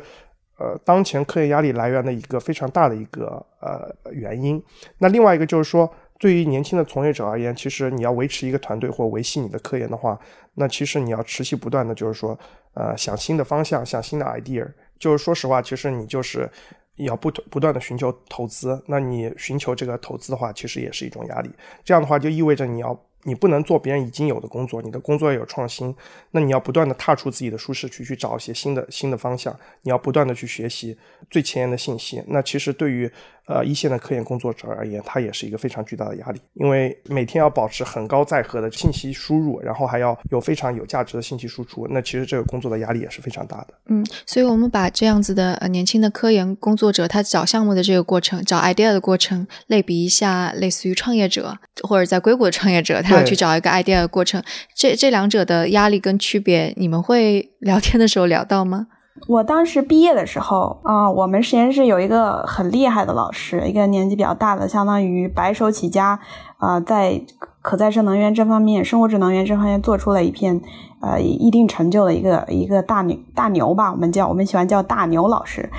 [0.60, 4.63] 呃当前科研压力来源的一个非常大的一个呃原因。
[4.99, 5.91] 那另外一个就是说。
[6.21, 10.15] 对于年轻的从业者而言，其实你要维持一个团队或维系你的科研的话，
[10.54, 12.38] 那其实你要持续不断的就是说，
[12.73, 14.67] 呃，想新的方向，想新的 idea。
[14.99, 16.49] 就是说实话，其实你就是
[16.95, 18.81] 要不不断的寻求投资。
[18.88, 21.51] 那你寻求这个投资的话，其实也是一种压力。
[21.84, 22.99] 这样的话，就意味着你要。
[23.23, 25.95] 你不能做别人已经有的工作，你的工作要有创新，
[26.31, 29.55] 那你要不断的踏出自己的舒适区，去找一些新的新的方向。
[29.84, 30.97] 你要不断的去学习
[31.29, 32.23] 最前沿的信息。
[32.25, 33.07] 那其实对于
[33.51, 41.87] 呃一线的科研工作者而言，它也是一个非常巨大的压力，因为每天要保持很高载荷的信息输入，然后还要有非常有价值的信息输出。
[41.89, 43.73] 那其实这个工作的压力也是非常大的。
[43.87, 53.01] 嗯，所以我们把这样子的呃年轻的科研工作者他找项目的这个过程，找 idea 的过程，类比一下类似于创业者或者在硅谷的创业者。
[53.01, 54.41] 他要去找一个 idea 的过程，
[54.75, 58.87] 这这两者的压力跟区别，你们会聊天的时候聊到吗？
[59.27, 66.19] 我当时毕业的时候啊，我们实验室有一个很厉害的老师，一个年纪比较大的，相当于白手起家
[66.57, 67.21] 啊，在
[67.62, 70.60] 可再生能源这方面、生物质能源这方面做出了一片
[71.01, 75.69] 呃一定成就的一个一个大牛大牛吧，我们叫我们喜欢叫大牛老师。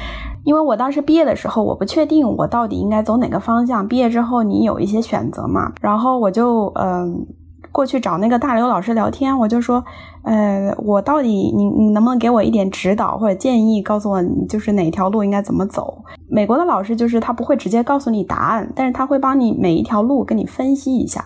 [0.44, 3.87] 因为我当时毕业的时候，我不确定我到底应该走哪个方向。
[3.87, 7.24] 毕业之后，你有一些选择嘛，然后我就嗯
[7.72, 9.82] 过去找那个大刘老师聊天，我就说，
[10.22, 16.04] 呃，我到底你你能不能给我一点指导或者建议，告诉我就是哪条路应该怎么走？
[16.28, 21.24] 美国的老师就是他不会直接告诉你答案，但是他会帮你每一条路跟你分析一下。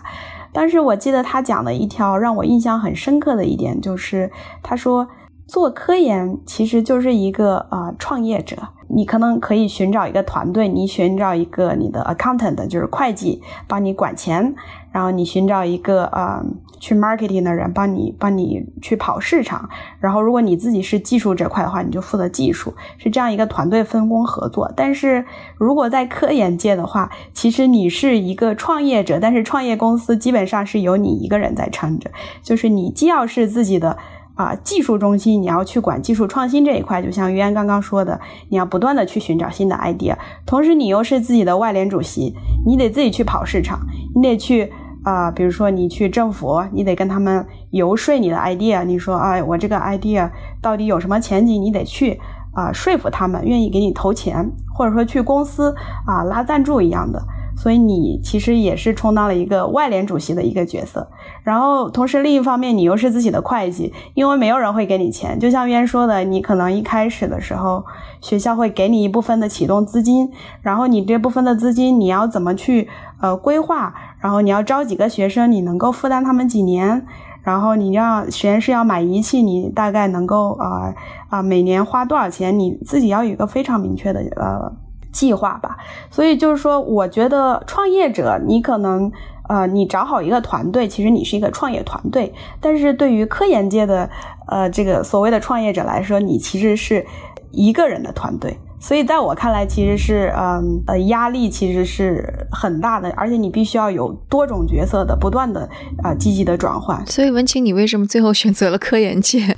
[0.52, 4.30] 但是我记得他讲的一条让我印象很深刻的一点就是，
[4.62, 5.06] 他说
[5.46, 8.56] 做科研其实就是一个啊创业者。
[8.88, 14.54] 你可能可以寻找一个团队，你寻找一个你的 accountant，就是会计，帮你管钱，
[14.92, 16.44] 然后你寻找一个呃
[16.78, 19.68] 去 marketing 的人，帮你帮你去跑市场，
[19.98, 24.72] 然后如果你自己是技术这块的话，你就负责技术，是这样一个团队分工合作。
[24.76, 25.24] 但是
[25.56, 32.10] 如果在科研界的话，其实你是一个创业者，但是创业公司基本上是由你一个人在撑着，
[32.42, 33.96] 就是你既要是自己的。
[34.36, 38.20] 啊，技术中心，你要去管技术创新这一块，就像于安刚刚说的，
[38.50, 42.34] 你要不断的去寻找新的 idea，同时你又是自己的外联主席，
[42.66, 43.80] 你得自己去跑市场，
[44.14, 44.70] 你得去
[45.04, 52.20] 啊，比如说你去政府，你得跟他们游说你的 idea，你说啊，我这个 idea 到底有什么前景，你得去
[52.52, 55.74] 啊说服他们愿意给你投钱，或者说去公司
[56.06, 57.22] 啊拉赞助一样的。
[57.56, 61.08] 所以你其实也是充当了一个外联主席的一个角色，
[61.42, 67.84] 然后同时另一方面你又是自己的会计，因为没有人会给你钱，就像渊说的，你可能一开始的时候
[68.20, 72.88] 学校会给你一部分的启动资金，然后你这部分的资金你要怎么去
[73.20, 77.06] 呃规划，然后你要招几个学生，你能够负担他们几年，
[77.42, 80.94] 然后你要实验室要买仪器，你大概能够啊
[81.30, 84.85] 啊每年花多少钱，你自己要有一个非常明确的呃。
[85.16, 85.78] 计划吧，
[86.10, 89.10] 所以就是说，我觉得创业者，你可能，
[89.48, 92.34] 呃，你找好一个团队，其实你是一个创业团队。
[92.60, 94.10] 但是对于科研界的，
[94.46, 97.06] 呃，这个所谓的创业者来说，你其实是
[97.50, 98.58] 一个人的团队。
[98.78, 105.66] 所以在我看来，其实是，嗯，呃，压力其实是很大的，而且你必须要有多种角色的不断的
[106.04, 107.04] 啊积极的转换。
[107.06, 109.40] 所以文晴，你为什么最后选择了科研界？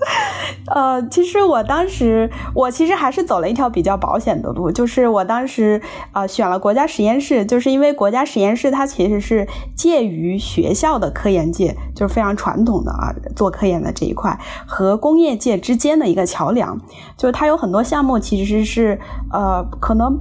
[0.74, 5.80] 呃，其实我当时，我其实还是走了一条比较保险的路，就是我当时
[6.12, 16.78] 呃选了国家实验室，就是因为国家实验室它其实是介于学校的科研界，就是非常传统的啊做科研的这一块和工业界之间的一个桥梁，
[17.16, 19.00] 就是它有很多项目其实是
[19.32, 20.18] 呃可能。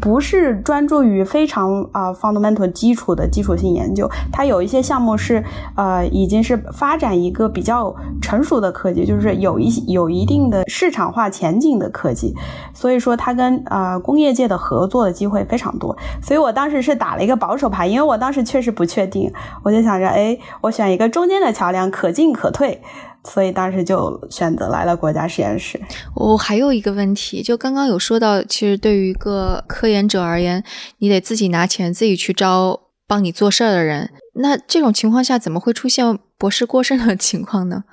[0.00, 5.42] 不是专注于非常啊 fundamental 基础的基础性研究，它有一些项目是
[5.74, 12.34] 呃已经是发展一个比较成熟的科技，就是有一有一定的市场化前景的科技，
[12.74, 15.96] 所以说它跟呃工业界的合作的机会非常多。
[16.22, 19.32] 所以我当时是打了一个保守牌，因为我当时确实不确定，
[19.62, 22.82] 我就想着，哎，我选一个中间的桥梁，可进可退。
[23.28, 25.80] 所以当时就选择来了国家实验室。
[26.14, 30.62] 我还有一个问题，就刚刚有说到，其实对于一个科研者而言，
[30.98, 34.10] 你得自己拿钱，自己去招帮你做事儿的人。
[34.34, 37.84] 那这种情况下，怎么会出现博士过剩的情况呢？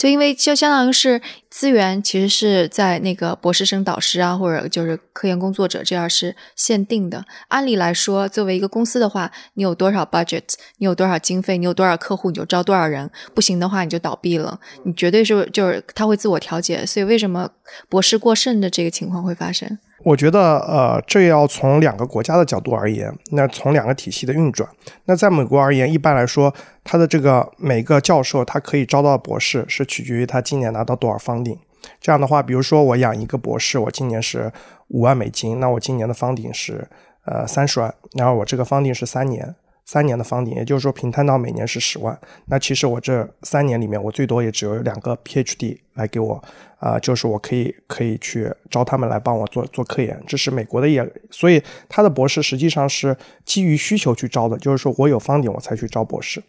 [0.00, 7.22] 就因为就相当于是资源，其实是在那个博士生导师啊，或者就是科研工作者这样是限定的。
[7.48, 13.10] 按理来说，作为一个公司的话，你有多少 budget，你有多少经费，你有多少客户，你就招多少人。
[13.34, 14.58] 不行的话，你就倒闭了。
[14.84, 16.86] 你绝对是就是他会自我调节。
[16.86, 17.50] 所以为什么
[17.90, 19.78] 博士过剩的这个情况会发生？
[20.02, 24.68] 我觉得，呃，这要从两个国家的角度而言，那从两个体系的运转。
[25.04, 31.58] 那在美国而言，一般来说，他的这个每个教授他可以招到博士，是取决于他今年拿到多少方顶。
[32.00, 34.50] 这样的话，比如说我养一个博士，我今年是
[34.88, 36.88] 五万美金，那我今年的方顶是
[37.26, 39.54] 呃三十万，然后我这个方顶是三年。
[39.84, 42.18] 三年的方顶，也就是说平摊到每年是十万。
[42.46, 46.42] 那其实我这三年里面，我最多也只有两个 PhD 来给我，
[46.78, 50.22] 啊，就是我可以可以去招他们来帮我做做科研。
[50.26, 56.42] 这是美国的也，所以他的博士实际上是基于需求去招的，就是说我有方顶我才去招博士。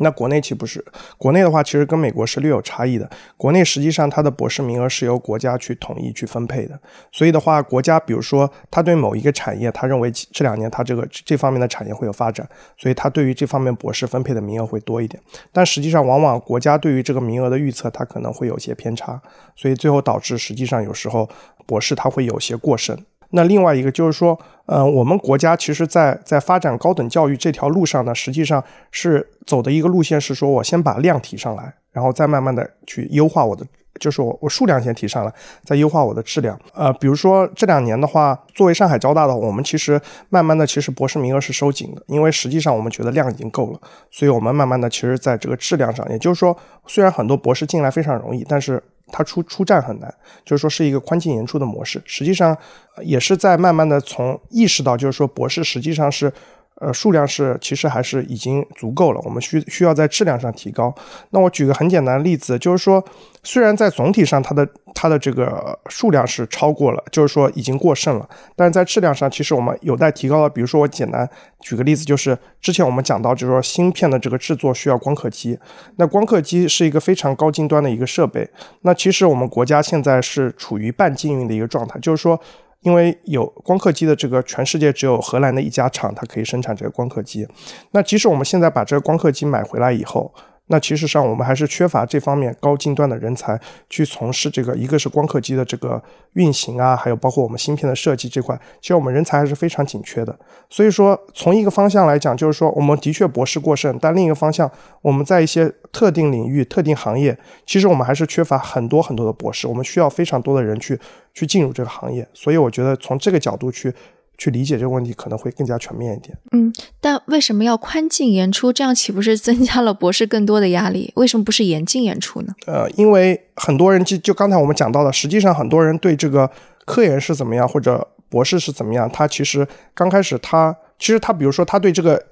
[0.00, 0.84] 那国内岂不是？
[1.16, 3.08] 国内的话，其实跟美国是略有差异的。
[3.36, 6.78] 国内实际上它的博士名额是由国家去统一去分配的。
[7.12, 15.22] 所以的话，国家比如说他对某一个产业，他认为这两年他这个这方面的产业会有发展，所以他对于这方面博士分配的名额会多一点。
[15.52, 19.20] 但实际上，往往国家对于这个名额的预测，它可能会有些偏差，
[19.54, 21.28] 所以最后导致实际上有时候
[21.66, 22.98] 博士他会有些过剩。
[23.30, 33.64] 那另外一个就是说，呃，我们国家其实，在在发展高等教育这条路上呢，实际上是走的一个路线是说，我先把量提上来，然后再慢慢的去优化我的，
[33.98, 35.32] 就是我我数量先提上来，
[35.64, 36.58] 再优化我的质量。
[36.74, 48.82] 呃，比如说这两年的话，作为上海交大的，我们其实慢慢的，其实博士名额是收紧的，因为实际上我们觉得量已经够了，所以我们慢慢的，其实在这个质量上，也就是说，虽然很多博士进来非常容易，但是。
[49.12, 52.56] 他出出站很难，就是说是一个宽进严出的模式，实际上
[53.02, 56.32] 也是在慢慢的从意识到，就是说博士实际上是。
[56.80, 60.94] 呃，数量是其实还是已经足够了，我们需需要在质量上提高。
[61.28, 63.04] 那我举个很简单的例子，就是说，
[63.42, 70.48] 虽然在总体上它的它的这个数量是超过了，就是说已经过剩了，但是在质量上其实我们有待提高的。
[70.48, 71.28] 比如说，我简单
[71.60, 75.58] 举个例子，就是之前我们讲到，就是说芯片的这个制作需要光刻机，
[75.96, 78.48] 那光刻机是一个非常高精端的一个设备，
[78.80, 82.40] 那其实我们国家现在是处于半禁运的一个状态，就是说。
[82.82, 87.46] 因为有光刻机的这个，全世界只有荷兰的一家厂，它可以生产这个光刻机。
[87.90, 90.32] 那即使我们现在把这个光刻机买回来以后，
[90.72, 96.00] 那其实上我们还是缺乏这方面高精端的人才去从事这个，一个是光刻机的这个
[96.34, 100.38] 运行啊，还有包括我们芯片的设计这块，其实我们人才还是非常紧缺的。
[100.68, 104.70] 所以说，从一个方向来讲，就是说我们的确博士过剩，但另一个方向，
[105.02, 110.96] 我们在一些特定领域、特定行业，其实我们还是缺乏很多很多的博士，我们需要非常多的人去
[111.34, 112.24] 去进入这个行业。
[112.32, 113.92] 所以我觉得从这个角度去。
[114.40, 116.34] 去理解这个问题可能会更加全面一点。
[116.52, 118.72] 嗯，但为什么要宽进严出？
[118.72, 121.12] 这样岂不是增加了博士更多的压力？
[121.16, 122.54] 为什么不是严进严出呢？
[122.66, 126.50] 呃，因为很多人就就刚才我们讲到的，实际上很多人对这个
[126.86, 132.24] 科研是怎么样，或者博士是怎么样，他其实刚开始他其实他比如说他对这个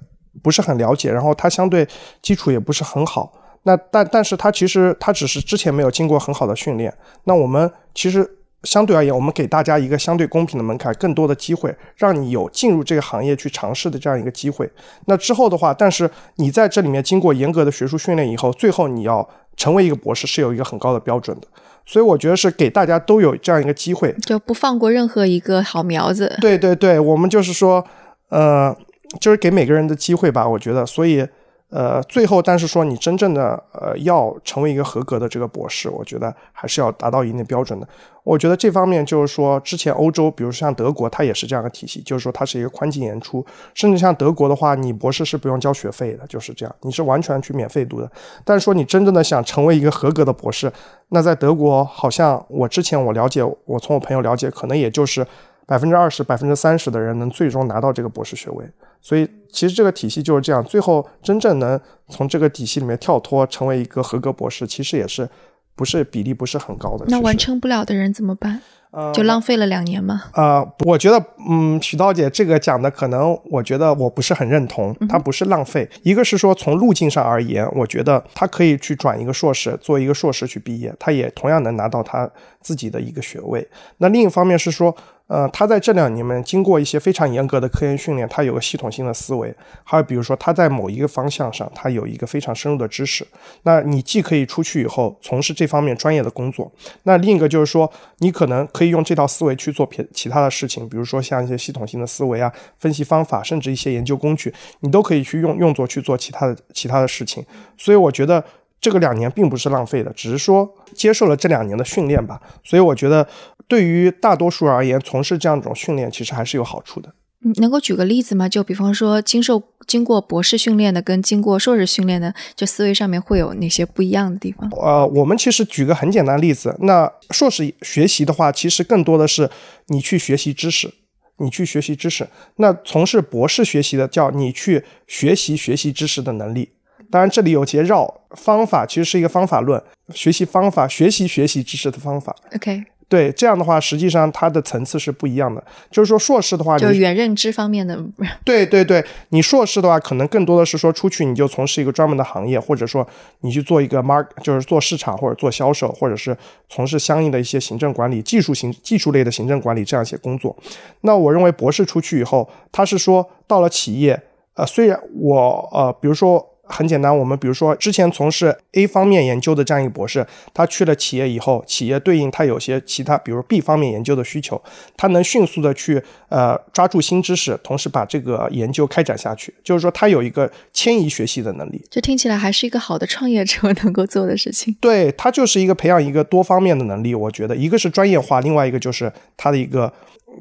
[0.42, 1.86] 不是很了解，然后他相对
[2.22, 3.30] 基础也不是很好。
[3.64, 6.90] 那但但是他其实他只是之前没有经过很好的训练。
[7.24, 8.37] 那我们其实。
[8.64, 14.68] 相对而言，我们给大家一个相对公平的门槛，更多的机会，让你有进入这个行业去尝试的这样一个机会。
[15.06, 21.46] 那之后的话，但是你在这里面经过严格的学术训练以后，最后你要成为一个博士，是有一个很高的标准的。
[21.86, 26.36] 所以我觉得是给大家都有这样一个机会，就不放过任何一个好苗子。
[26.40, 27.84] 对对对，我们就是说，
[28.30, 28.76] 呃，
[29.20, 30.48] 就是给每个人的机会吧。
[30.48, 31.26] 我觉得，所以。
[31.70, 37.86] 呃，最后，但是说你真正的呃要成为一个合格的这个博士，我觉得还是要达到一定的标准的。
[38.24, 43.44] 我觉得这方面就是说，之前欧洲，比如像德国，它也是这样的体系，就是说它是一个宽进严出，
[43.74, 48.10] 甚至像德国的话，你博士是不用交学费的，就是这样，你是完全去免费读的。
[48.44, 50.72] 但是说你真正的想成为一个合格的博士，
[51.10, 55.26] 那在德国好像我之前我了解，我从我朋友了解，可能也就是
[55.68, 58.64] 百分之二十、百分之三十的人能最终拿到这个博士学位。
[59.02, 60.64] 所以，其实这个体系就是这样。
[60.64, 65.28] 最后，真正能从这个体系里面跳脱，成为一个合格博士，其实也是
[65.76, 67.04] 不是比例不是很高的。
[67.08, 68.62] 那完成不了的人怎么办？
[68.90, 70.22] 呃就浪费了两年吗？
[70.32, 74.96] 呃，我觉得，嗯，许道姐这个讲的，可能我觉得我不是很认同。
[75.06, 82.28] 它不是浪费，一个是说从路径上而言，我觉得他可以去转一个硕士，做一个硕士去毕业，他也同样能拿到他
[82.62, 83.68] 自己的一个学位。
[83.98, 84.96] 那另一方面是说。
[85.28, 89.54] 呃，他在这两年面经过一些非常严格的科研训练，他有个系统性的思维，
[89.84, 93.26] 还有比如说他在某一个方向上，他有一个非常深入的知识。
[93.64, 96.72] 那你既可以出去以后从事这方面专业的工作，
[97.02, 107.44] 那另一个就是说，你可能可以用这套思维去做别其他的事情，比如说像一些系统性的思维啊、分析方法，甚至一些研究工具，你都可以去用用作去做其他的其他的事情。
[107.76, 108.42] 所以我觉得。
[108.80, 112.40] 这个两年并不是浪费的，只是说接受了这两年的训练吧。
[112.62, 113.26] 所以我觉得，
[113.68, 117.14] 对于大多数而言，从事这样一种训练其实还是有好处的。
[117.44, 118.48] 嗯，能够举个例子吗？
[118.48, 124.68] 就比方说，经受经过博士训练的跟经过硕士训练的，就思维上面会有哪些不一样的地方？
[124.70, 129.48] 呃，我们其实举个很简单的例子，那硕士学习的话，其实更多的是
[129.86, 130.92] 你去学习知识，
[131.36, 132.28] 你去学习知识。
[132.56, 136.70] 那从事博士学习的，叫你去学习学习知识的能力。
[137.08, 139.80] 当然，这里有些绕方法，其实是一个方法论
[140.12, 142.34] 学习方法，学习学习知识的方法。
[142.56, 145.64] OK，对，这样的话，实际上它的层次是不一样的。
[145.90, 147.98] 就是说，硕士的话，就原认知方面的。
[148.44, 153.06] 对对对，你硕士的话，可能更多的是说出去你就从事一个专门的行业，或者说
[153.40, 156.36] 你去做一个 mark，就是做市场或者做销售，或者是
[156.68, 160.54] 从事相应的一些行政管理、技术型、技术类的行政管理这样一些工作。
[161.00, 164.20] 那我认为博士出去以后，他是说到了企业，
[164.52, 166.46] 呃，虽然我呃，比如说。
[166.68, 174.62] 很简单，我们比如说之前从事 A 方面研究的这样一个博士，他去了企业以后，企业对应他有些其他，比如 B 方面研究的需求，
[174.96, 181.84] 他能迅速的去呃抓住新知识，同时把这个研究开展下去，就是说他有一个迁移学习的能力。
[181.90, 184.76] 这听起来还是一个好的创业者能够做的事情。
[184.80, 189.92] 对他就是一个培养一个多方面的能力，我觉得一个是专业化，另外一个就是他的一个，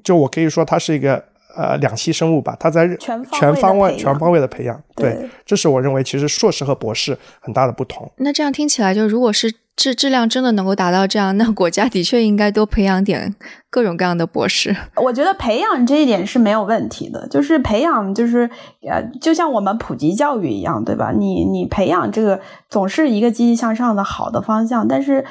[0.04, 1.24] 就我可以说他是一个。
[1.58, 8.12] 呃，两栖生物吧，它在全方位、全方位的培养，对，这是我认为其实硕士和博士很大的不同。
[8.18, 13.34] 那这样听起来，就如果是质质量真的能够达到这样，那国家的确应该多培养点
[13.72, 14.76] 各种各样的博士。
[14.98, 18.48] 我觉得培养这一点是没有问题的，就是培养，就是
[18.88, 21.12] 呃，就像我们普及教育一样，对吧？
[21.12, 22.40] 你你培养这个
[22.70, 25.26] 总是一个积极向上的好的方向，但是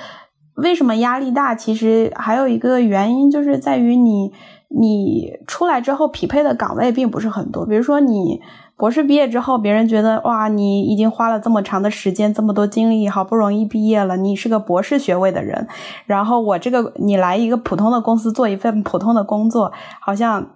[0.56, 1.54] 为什么压力大？
[1.54, 4.32] 其实还有一个原因就是在于你。
[4.68, 8.40] 你出来之后匹配的岗位并不是很多，比如说你
[8.76, 15.66] 博士毕业之后，别人觉得哇，你已经花了这么长的时间，这么多精力，好不容易毕业了，你是个博士学位的人，
[16.04, 20.50] 然后我这个你来一个普通的公司做一份普通的工作，好像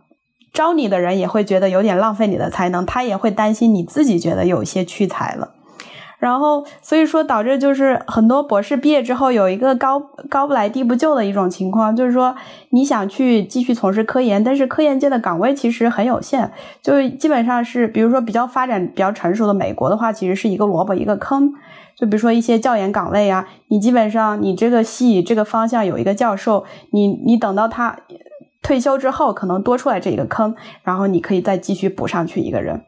[0.52, 5.54] 招你的人也会觉得有点浪费你的才能，他也会担心你自己觉得有些屈才了。
[6.20, 9.98] 然后所以说导致就是很多博士毕业之后有一个高
[10.28, 12.36] 高不来低不就的一种情况，就是说
[12.68, 16.52] 你想去继续从事科研，但是科研界的岗位其实很有限，
[16.82, 21.54] 就基本上是比如说比较发展比较成熟的美国的话，其实是一个萝卜一个坑。
[21.96, 27.96] 就比如说一些教研岗位啊，你基本上你这个系这个方向有一个教授，你你等到他
[28.62, 32.82] 退休之后，可能多出来这一个坑，然后你可以再继续补上去一个人，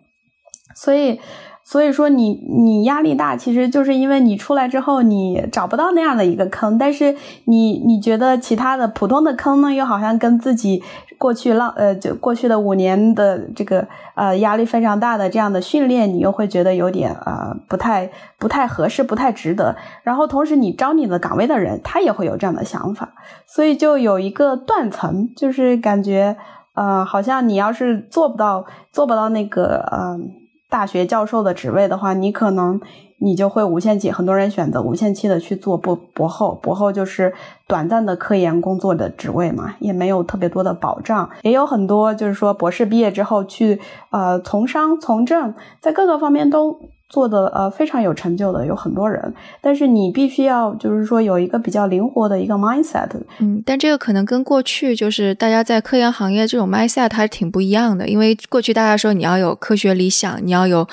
[0.74, 1.18] 所以。
[1.64, 10.82] 所以说你你压力大，其实就是因为你出来之后你找不到那样的一个坑，但是你你觉得其他的普通的坑呢，又好像跟自己
[11.16, 13.86] 过去浪呃就过去的五年的这个
[14.16, 19.76] 呃压力非常大的这样的训练，你又会觉得有点呃不太不太合适，不太值得。
[20.02, 23.14] 然后同时你招你的岗位的人，他也会有这样的想法，
[23.46, 26.36] 所以就有一个断层，就是感觉
[26.74, 30.41] 呃好像你要是做不到做不到那个嗯。
[30.72, 32.80] 大学教授的职位的话，你可能
[33.18, 37.34] 你就会无限期，很多人选择无限期的去做博博后，博后就是
[37.68, 43.78] 短暂的科研工作的职位嘛，也没有特别多的保障，也有很多就是说博士毕业之后去
[44.10, 46.80] 呃从商从政，在各个方面都。
[47.12, 53.10] 做的呃非常有成就的有很多人，但是你必须要就是说有一个比较灵活的一个 mindset。
[53.38, 60.88] 嗯，但这个可能跟过去就是大家在科研行业这种 mindset 还是挺不一样的，因为过去大家说你要有科学理想，你要有。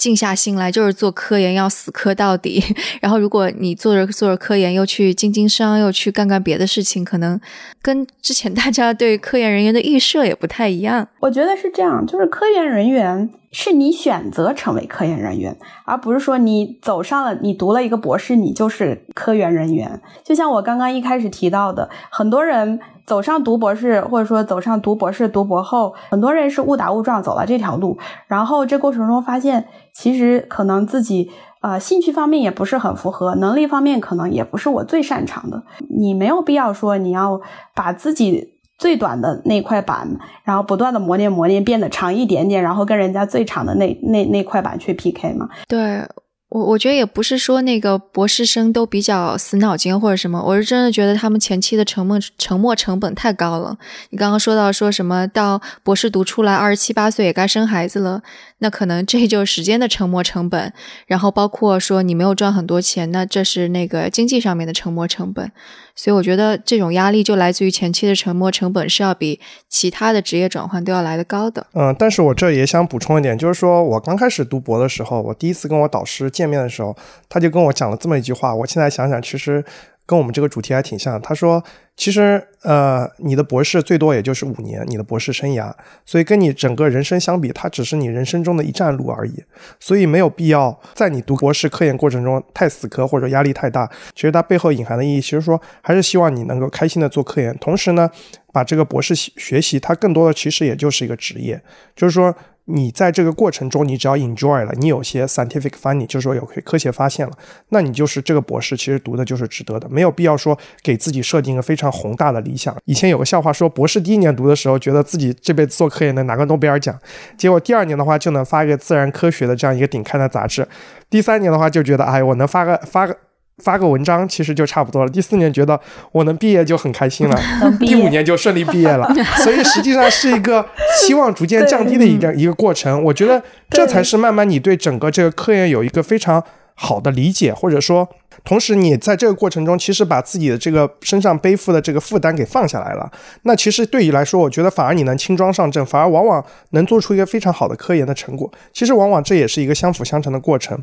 [0.00, 2.64] 静下心来就是做科研，要死磕到底。
[3.02, 7.38] 然后，如果你做着做着科研，又去经经商，又去干干别的事情，可能
[7.82, 11.06] 跟之前大家对科研人员的预设也不太一样。
[11.20, 20.00] 我觉得是这样，就是科研人员是你选择成为科研人员，而不是说你走上了，你读了一个博士，你就是科研人员。
[20.24, 22.80] 就像我刚刚一开始提到的，很多人。
[23.06, 27.98] 走上读博士，或者说走上读博士、读博后，很多人是误打误撞走了这条路，
[28.28, 31.28] 然后这过程中发现，其实可能自己
[31.60, 35.64] 呃兴趣方面也不是很符合，能力方面可能也不是我最擅长的。
[35.88, 37.40] 你没有必要说你要
[37.74, 40.08] 把自己最短的那块板，
[40.42, 45.48] 然后不断的磨练磨练，变得长一点点，然后跟人家最长的那那那块板去 PK 嘛？
[45.68, 46.02] 对。
[46.48, 53.78] 我我觉得也不是说那个博士生都比较死脑筋或者什么，我是真的觉得他们前期的沉没沉没成本太高了。
[54.10, 58.20] 你刚刚说到说什么到博士读出来二十七八岁也该生孩子了。
[58.60, 60.72] 那可能这就是时间的沉没成本，
[61.06, 65.52] 然后包括说你没有赚很多钱，那这是那个经济上面的沉没成本。
[65.96, 69.38] 所以我觉得这种压力就来自于前期的沉没成本是要比
[69.68, 71.66] 其他的职业转换都要来的高的。
[71.74, 76.96] 嗯，但是我这也想补充一点，就是说我刚开始读博的时候，我第一次跟我导师见面的时候，
[77.28, 78.54] 他就跟我讲了这么一句话。
[78.54, 79.62] 我现在想想，其实。
[80.10, 81.22] 跟我们这个主题还挺像。
[81.22, 81.62] 他说，
[81.96, 85.72] 其实呃，你的博士最多也就是五年，你的博士生涯，
[86.04, 89.44] 所以跟你整个人生相比，它只是你人生中的一站路而已。
[89.78, 93.88] 所以没有必要在你读博士科研过程中太死磕或者压力太大。
[94.16, 98.10] 其实它背后隐含的意义，其实说还是希望你能够开心的做科研，同时呢，
[98.52, 101.62] 把这个博士学习，它更多的其实也就是一个职业，
[101.94, 102.34] 就是说。
[102.72, 107.32] 你在这个过程中，你只要 enjoy 了，你有些 scientific finding，就是说有科学发现了，
[107.70, 112.76] 那你就是这个博士，其实读的就是值得的，没有必要说给自己设定一个非常宏大的理想。
[112.84, 116.98] 以前有个笑话说，博士第一年读的时候，觉得自己这辈子做科研能拿个诺贝尔奖，
[117.36, 120.66] 结果第二年的话就能发一个自然科学的这样一个顶刊的杂志，
[121.08, 123.16] 第三年的话就觉得，哎，我能发个发个。
[123.62, 125.10] 发个文章其实就差不多了。
[125.10, 125.78] 第四年觉得
[126.12, 127.40] 我能毕业就很开心了，
[127.80, 129.06] 第五年就顺利毕业了。
[129.44, 130.64] 所以实际上是一个
[130.98, 133.02] 期望逐渐降低的一个一个过程。
[133.04, 136.42] 我觉得这才是慢慢你对整个这个科研有一个非常
[136.82, 138.08] 好的理解，或者说。
[138.42, 143.10] 同时，你在这个过程中，其实把自己的这个身上背负的这个负担给放下来了。
[143.42, 148.50] 那其实对你来说，我觉得反而你能轻装上阵，反而往往能做出一个非常好的科研的成果。
[148.72, 150.82] 其实往往这也是一个相辅相成的过程。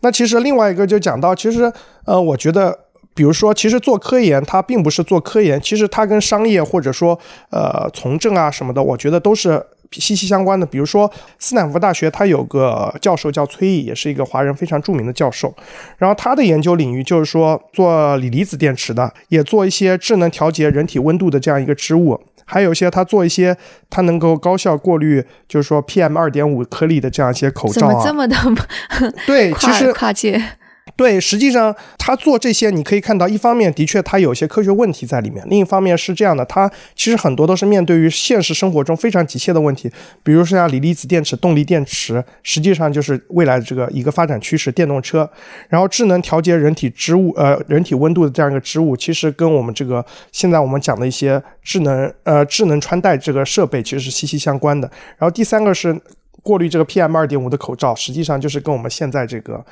[0.00, 1.72] 那其实另外一个就讲到，其实
[2.04, 2.78] 呃，我觉得，
[3.14, 7.18] 比如说，其实做科研它并不是做科研，其实它跟商业或者说
[7.50, 9.64] 呃从政啊什么的，我觉得都是。
[9.92, 15.54] 息息相关的，比如说斯坦福大学，他有个教授叫崔毅，也是一个华人非常著名的教授。
[15.96, 23.56] 然后他的研究领域就是说做锂离子电池的，也做一些智能调节人体温度的这样一个织物，还有一些他做一些
[23.88, 28.04] 他能够高效过滤，就是说 PM 二点五颗粒的这样一些口罩啊。
[28.04, 29.14] 怎么这么的？
[29.26, 30.42] 对，其实跨界。
[30.98, 39.88] 对，实际上他做这些，你可以看到，一方面的确他有些科学问题在里面，另一方面是这样的，他其实很多都是面对于现实生活中非常急切的问题，
[40.24, 45.30] 比如说像锂离子电池、动力电池，实际上就是未来的这个一个发展趋势，电动车，
[45.68, 54.90] 然后智能调节人体植物，呃，人体温度的这样一个植物，其实跟我们这个现在我们讲的一些智能，呃，智能穿戴这个设备其实是息息相关的。
[55.16, 55.96] 然后第三个是
[56.42, 59.64] 过滤这个 PM 二点五的口罩，实际上就是跟我们现在这个。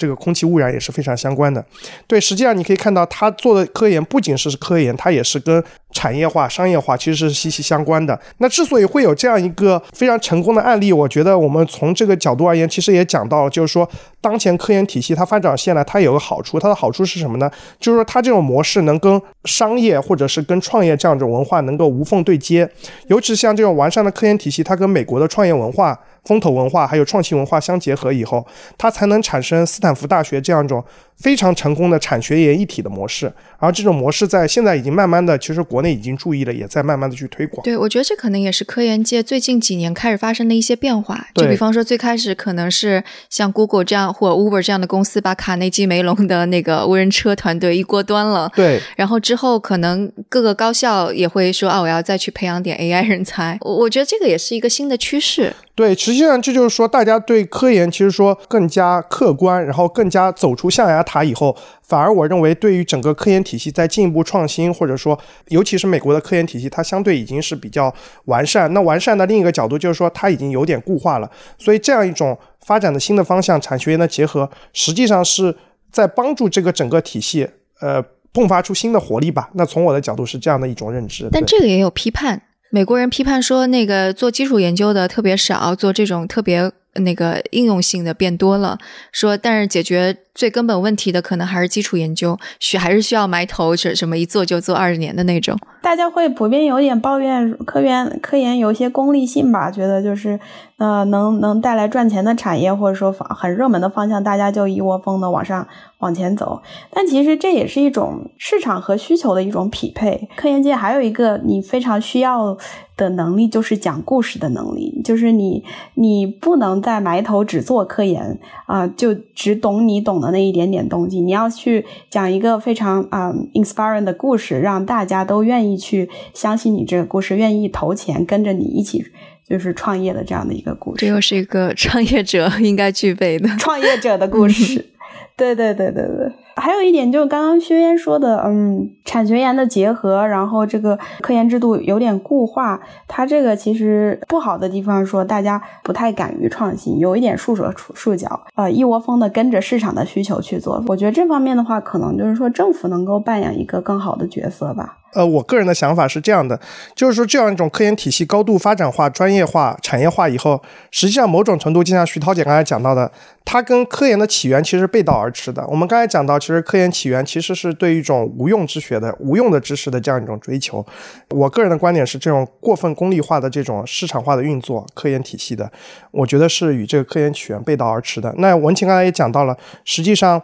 [0.00, 1.62] 这个空气污染也是非常相关的。
[2.06, 8.18] 对，实际上你可以看到，他做的科研不仅是科研，它也是跟产业化、商业化其实是息息相关的。
[8.38, 13.86] 那之所以会有这样一个非常成功的案例，我觉得我们从这个角度而言，其实也讲到了，就是说
[14.22, 17.50] 当前科研体系它发展下来，它有个好处，它的好处是什么呢？
[17.78, 22.66] 就是说它这种模式能跟商业或者是跟创业这样一种文化能够无缝对接，
[23.08, 25.98] 尤其像这种完善的科研体系，它跟美国的创业文化。
[26.24, 28.46] 风投文化还有创新文化相结合以后，
[28.76, 30.84] 它才能产生斯坦福大学这样一种
[31.20, 33.32] 非常成功的产学研一体的模式。
[33.58, 37.62] 而这种模式在现在已经慢慢的，其实国内已经注意了，也在慢慢的去推广。
[37.62, 41.26] 对，我觉得这可能也是科研界最近几年开始发生的一些变化。
[41.34, 48.50] 就比方说，最开始可能是像 Google 这样或 Uber 这样的公司把卡内基梅隆的那个无人车团队一锅端了。
[48.56, 48.80] 对。
[48.96, 53.58] 然后之后可能各个高校也会说啊，我要再去培养点 AI 人才。
[53.60, 55.54] 我我觉得这个也是一个新的趋势。
[55.74, 67.92] 对，实际上这就是说，大家对科研其实说更加客观，然后更加走出象牙塔以后，反而我认为对于整个科研体系在进一步创新，或者说尤其是美国的科研体系，它相对已经是比较
[68.26, 68.72] 完善。
[68.72, 71.28] 那完善的另一个角度就是说，它已经有点固化了。
[71.58, 75.52] 所以这样一种发展的新的方向，产学研的结合，实际上是
[75.90, 77.48] 在帮助这个整个体系，
[77.80, 78.00] 呃，
[78.32, 79.50] 迸发出新的活力吧。
[79.54, 81.28] 那从我的角度是这样的一种认知。
[81.32, 82.40] 但这个也有批判。
[82.70, 88.78] 美国人批判说，那个做基础研究的特别少，做这种特别那个应用性的变多了。
[89.12, 90.16] 说，但是解决。
[90.32, 95.58] 最根本问题的可能还是基础研究，需还是需要埋头，是什么一做就做二十年的那种。
[95.82, 100.40] 大家会普遍有点抱怨科研科研有一些功利性吧，觉得就是
[100.78, 105.68] 呃能能带来赚钱的产业或者说很热门的方向，大家就一窝蜂的往上
[106.00, 106.60] 往前走。
[106.90, 110.28] 但其实这也是一种市场和需求的一种匹配。
[110.36, 112.58] 科研界还有一个你非常需要
[112.96, 120.30] 的能力，就是讲故事的能力，就是你你不能再埋头只做科研啊，就只懂你懂的。
[120.30, 129.04] 那一点点东西，你要去讲一个非常啊 inspiring 的故事，让大家都愿意去相信你这个故事，愿意投钱跟着你一起
[129.48, 131.04] 就是创业的这样的一个故事。
[131.04, 134.86] 这又是一个创业者应该具备的创业者的故事。
[135.40, 136.32] 对对对对对。
[136.56, 142.78] 还有一点就是刚刚薛渊说的，嗯，产学研的结合，然后这个科研制度有点固化，
[143.08, 150.84] 它这个其实不好的地方说大家不太敢于创新，有一点束手束脚，呃，一窝蜂的跟着市场的需求去做。
[150.88, 154.98] 我觉得这方面的话，可能就是说政府能够扮演一个更好的角色吧。
[155.12, 156.58] 呃，我个人的想法是这样的，
[156.94, 163.10] 就是说这样一种科研体系高度发展化、专业化、产业化以后，实际上某种程度就像徐涛姐刚才讲到的，
[163.44, 165.66] 它跟科研的起源其实背道而驰的。
[165.66, 170.84] 我们刚才讲到，其实科研起源其实是对一种无用之学的、无用的知识的这样一种追求。
[171.30, 175.70] 我个人的观点是，这种过分功利化的这种市场化的运作，科研体系的，
[176.12, 178.32] 我觉得是与这个科研起源背道而驰的。
[178.38, 180.40] 那文琴刚才也讲到了，实际上。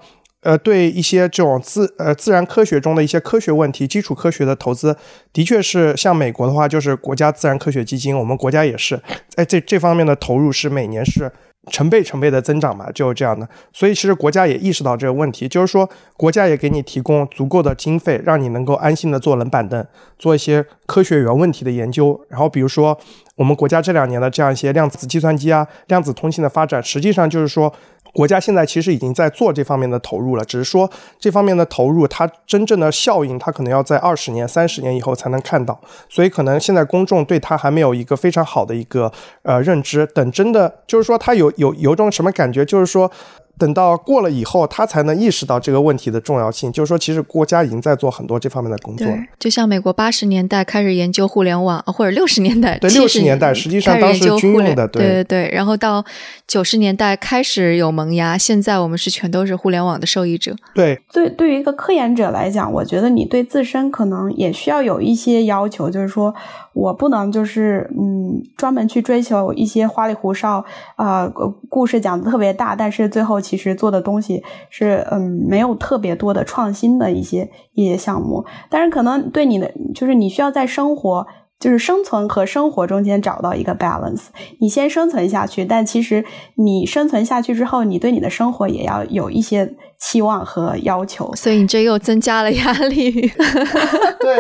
[0.47, 4.97] 呃，对一些这种自呃自然科学中的一些科学问题、基础科学的投资，
[5.33, 11.29] 的确是像美国的话，就是国家自然科学基金，我们国家也是在这这方面的投入是每年是
[11.73, 13.49] 成倍成倍的增长嘛，就是这样的。
[13.73, 19.85] 所以其实国家也意识到这个问题，就是说国家也给你提供足够的经费，让你能够安心的坐冷板凳，
[20.17, 22.25] 做一些科学原问题的研究。
[22.29, 22.97] 然后比如说
[23.35, 27.73] 我们国家这两年的这样一些量子计算机啊、量子通信的发展，实际上就是说。
[28.17, 30.91] 国家现在其实已经在做这方面的投入了，只是说
[31.21, 39.13] 这方面的投入，它真正的效应，它可能要在二十年、三十年以后才能看到，所以可能现在公众对它还没有一个非常好的一个
[39.43, 40.07] 呃认知。
[40.15, 43.13] 等真的就是说，它有有有种什么感觉，就是说。
[43.59, 46.71] 等到过了以后，他才能意识到这个问题的重要性。
[46.71, 49.07] 就是说，其实国家已经在做很多这方面的工作。
[49.39, 55.51] 就像美国八十年代开始研究互联网，或者六十年代，对六十年代实际上当时军用的，对对对。
[55.53, 56.05] 然后到
[56.47, 60.55] 九十年代开始有萌芽，现在我们是全都是互联网的受益者。
[60.75, 66.35] 对，对，对于一个科研者来讲，我觉得你对自身可能也需要有一些要求，就是说。
[66.77, 70.63] 我不能就是嗯，专门去追求一些花里胡哨
[70.97, 71.27] 啊，
[71.71, 78.45] 故事讲的特别大，但是最后其实做的东西是嗯，没有特别多的创新的一些一些项目。
[78.69, 81.27] 但是可能对你的就是你需要在生活。
[81.59, 84.25] 就是生存和生活中间找到一个 balance，
[84.61, 86.23] 你先生存下去，但其实
[86.57, 93.11] 你生存下去之后，你对你的生活也要有一些期望和要求，所以你这又增加了压力。
[94.21, 94.37] 对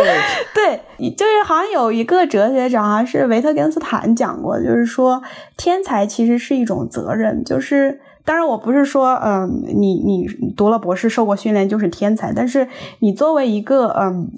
[0.54, 5.22] 对，就是好像有一个哲学家，好像是维特根斯坦讲过，就是说
[5.56, 7.42] 天才其实是一种责任。
[7.42, 12.68] 就是当然，我不是说嗯，你你读了博士，受过训练就是天才，但是
[12.98, 14.30] 你作为一个嗯。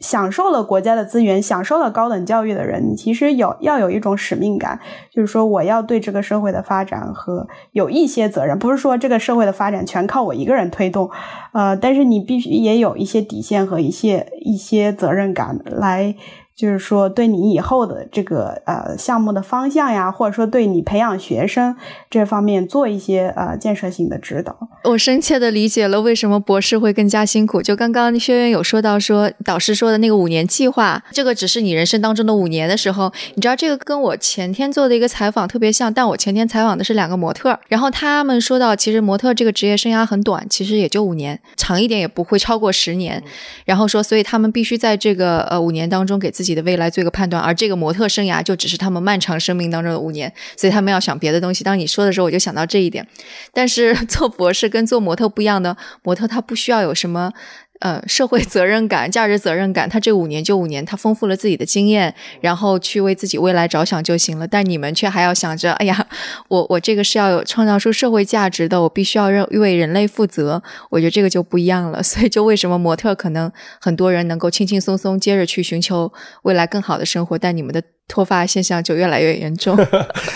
[0.00, 4.78] 享受了国家的资源，享受了高等教育的人，你其实有要有一种使命感，
[5.10, 11.10] 就是说我要对这个社会的发展和有一些责任，不是说这个社会的发展全靠我一个人推动，
[11.52, 16.14] 呃，但是你必须也有一些底线和一些一些责任感来。
[16.58, 21.76] 就是说，对你以后的这个呃项目的方向呀，或者说对你培养学生
[22.10, 24.58] 这方面做一些呃建设性的指导。
[24.82, 27.62] 我深切的理解了为什么博士会更加辛苦。
[27.62, 43.22] 就刚刚薛渊有说到说导师说的那个五年计划，这个只是你人生当中的五年的时候，你知道这个跟我前天做的一个采访特别像，但我前天采访的是两个模特，然后他们说到，其实模特这个职业生涯很短，其实也就五年，长一点也不会超过十年。
[43.64, 46.47] 然后说，所以他们必须在这个呃五年当中给自己。
[46.48, 51.62] 己的未来做一个判断，而这个模特生涯就只是他们漫长生命当中的五年，所以他们要想别的东西。
[51.62, 53.06] 当你说的时候，我就想到这一点。
[53.52, 57.32] 但是做博士跟做模特不一样的，模特他不需要有什么。
[57.80, 64.48] 呃，社会责任感、价值责任感，他这五年就五年，他丰富了自己的经验，然后去为自己未来着想就行了。
[64.48, 66.06] 但你们却还要想着，哎呀，
[66.48, 70.60] 我我这个是要有创造出社会价值的，我必须要认为人类负责。
[70.90, 72.02] 我觉得这个就不一样了。
[72.02, 73.50] 所以，就为什么模特可能
[73.80, 76.12] 很多人能够轻轻松松接着去寻求
[76.42, 79.76] 未来更好的生活，但你们的脱发现象就越来越严重。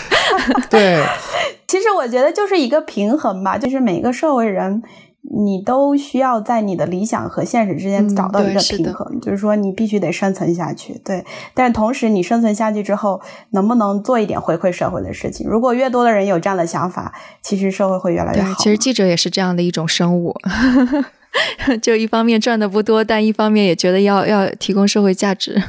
[0.71, 1.03] 对，
[1.67, 4.81] 其实我觉得就是一个平衡吧，就是每个社会人。
[5.35, 11.25] 你都需要在你的理想和现实之间找到一个平衡，就是说你必须得生存下去，对。
[11.55, 13.19] 但是同时，你生存下去之后，
[13.49, 15.49] 能不能做一点回馈社会的事情？
[15.49, 18.53] 如果越多的人有这样的想法，其实社会会越来越好。
[18.59, 20.35] 其实记者也是这样的一种生物，
[21.81, 25.61] 就一方面赚的不多，但一方面也觉得要要提供社会价值。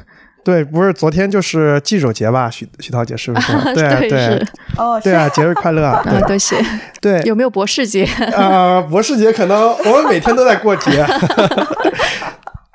[0.44, 2.50] 对，不是昨天就是记者节吧？
[2.50, 3.52] 徐徐涛姐是不是？
[3.74, 6.04] 对对，哦，对啊，节日快乐啊！
[6.28, 6.56] 多谢。
[7.00, 8.04] 对，有没有博士节？
[8.36, 11.04] 啊，博士节可能我们每天都在过节。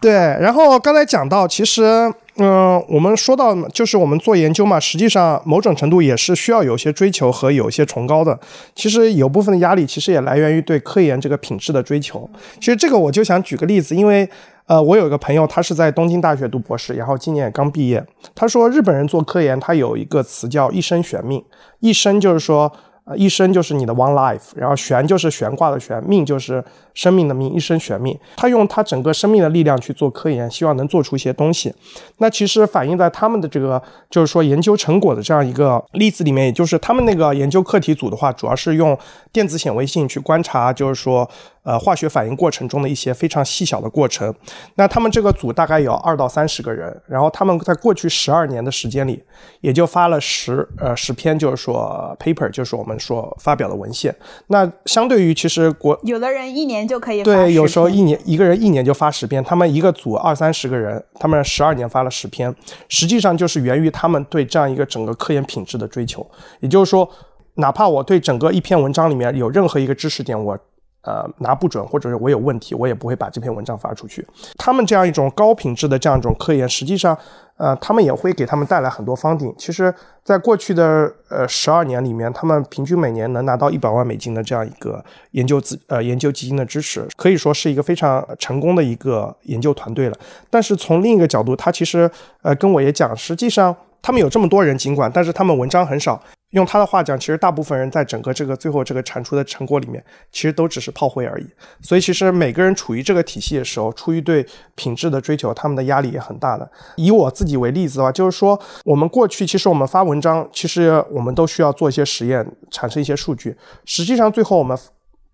[0.02, 8.40] 对，然后刚才讲到，其实，嗯，我们说到就是我们做研究嘛，实际上某种程度也是需要有些追求和有些崇高的。
[8.74, 12.28] 其实有部分的压力，其实也来源于对科研这个品质的追求。
[12.60, 14.28] 其实这个我就想举个例子，因为。
[14.70, 18.06] 呃，我有一个朋友，他是在东京大学读博士，然后今年也刚毕业。
[18.36, 21.44] 他说，日本人做科研，他有一个词叫“一生悬命”，
[21.82, 22.72] 一生就是说。
[23.16, 28.18] 一生就是你的 one life，然后悬就是悬挂的悬，命就是生命的命，一生悬命。
[28.36, 31.74] 他用他整个生命的力量去做科研，希望能做出一些东西。
[32.18, 38.98] 那其实反映在他们的这个就是说研究成果的这样一个例子里面，也就是他们那个研究课题组的话，主要是用
[39.32, 41.28] 电子显微镜去观察，就是说
[41.64, 44.32] 呃化学反应过程中的一些非常细小的过程。
[44.76, 49.24] 那他们这个组大概有二到三十个人，然后他们在过去十二年的时间里，
[49.62, 52.99] 也就发了十呃十篇，就是说 paper，就是我们。
[53.00, 54.14] 所发表的文献，
[54.48, 62.54] 那相对于其实国有的人一年就可以对，有时候一年一个人一年就发十篇，他们一个组二三十个人，他们十二年发了十篇，
[62.88, 66.26] 实际上就是源于他们对这样一个整个科研品质的追求。
[66.60, 67.10] 也就是说，
[67.56, 70.58] 哪怕我对整个一篇文章里面有任何一个知识点，我
[71.04, 74.26] 呃拿不准，或者是我有问题，我也不会把这篇文章发出去。
[74.58, 77.18] 他们这样一种高品质的这样一种科研，实际上。
[77.60, 79.54] 呃，他们也会给他们带来很多方顶。
[79.58, 79.94] 其实，
[80.24, 90.16] 在过去的呃十二年里面，他们平均每年能拿到一百万美金的这样一个研究资呃研究基金的支持，可以说是一个非常成功的一个研究团队了。
[90.50, 92.10] 但是从另一个角度，他其实
[92.44, 96.24] 呃跟我也讲，实际上他们有这么多人，尽管但是他们文章很少。
[96.52, 101.46] 用他的话讲，其实大部分人在整个这个最后这个产出的成果里面，其实都只是炮灰而已。
[101.82, 106.70] 所以其实每个人处于这个体系的时候，出于对品质的追求，他们的压力也很大的。
[106.96, 113.56] 以我自己为例子的话，就是说我们过去其实我们发文章，其实我们都需要做一些实验，产生一些数据。
[113.86, 114.78] 实际上最后我们，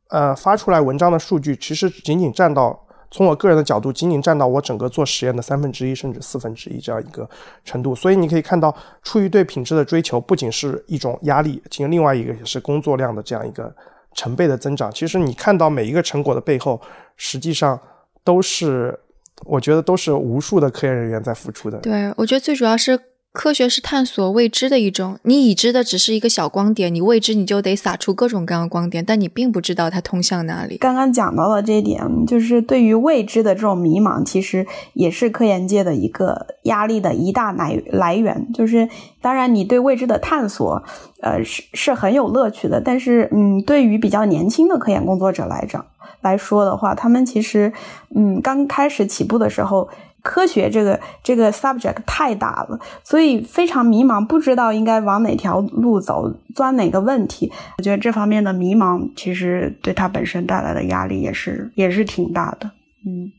[0.09, 2.84] 呃发出来文章的数据，其实仅仅占到。
[3.11, 7.29] 从我个人的角度，仅仅占到我整个做实验的三分之一甚至四分之一这样一个
[7.63, 13.73] 程度，所以你可以看到，出于对品质的追求，不仅是一种压力，其实另外一个也是工作量的这样一个
[14.13, 14.91] 成倍的增长。
[14.91, 16.81] 其实你看到每一个成果的背后，
[17.15, 17.79] 实际上
[18.23, 18.99] 都是，
[19.45, 21.77] 我觉得都是无数的科研人员在付出的。
[21.79, 22.99] 对，我觉得最主要是。
[23.36, 30.77] 科学是探索未知的一种，你已知的只是一个小光点，你未知你就得撒出各种各样的光点，但你并不知道它通向哪里。
[30.77, 38.47] 刚刚讲到了这一点，就是对于未知的这种迷茫，其实也是科研界的一个压力的一大来来源。
[38.53, 38.88] 就是
[39.21, 40.81] 当然，你对未知的探索，
[41.21, 45.86] 呃，是是很有乐趣的，但是，嗯，对于比较年轻的科研工作者来讲
[46.21, 47.73] 来说的话，他们其实，
[48.15, 49.89] 嗯，刚开始起步的时候。
[50.26, 57.51] 科学这个这个 subject 太大了，所以非常迷茫，不知道应该往哪条路走，钻哪个问题。
[57.78, 62.71] 我觉得这方面的迷茫，其实对他本身带来的压力也是也是挺大的。
[63.05, 63.32] 嗯。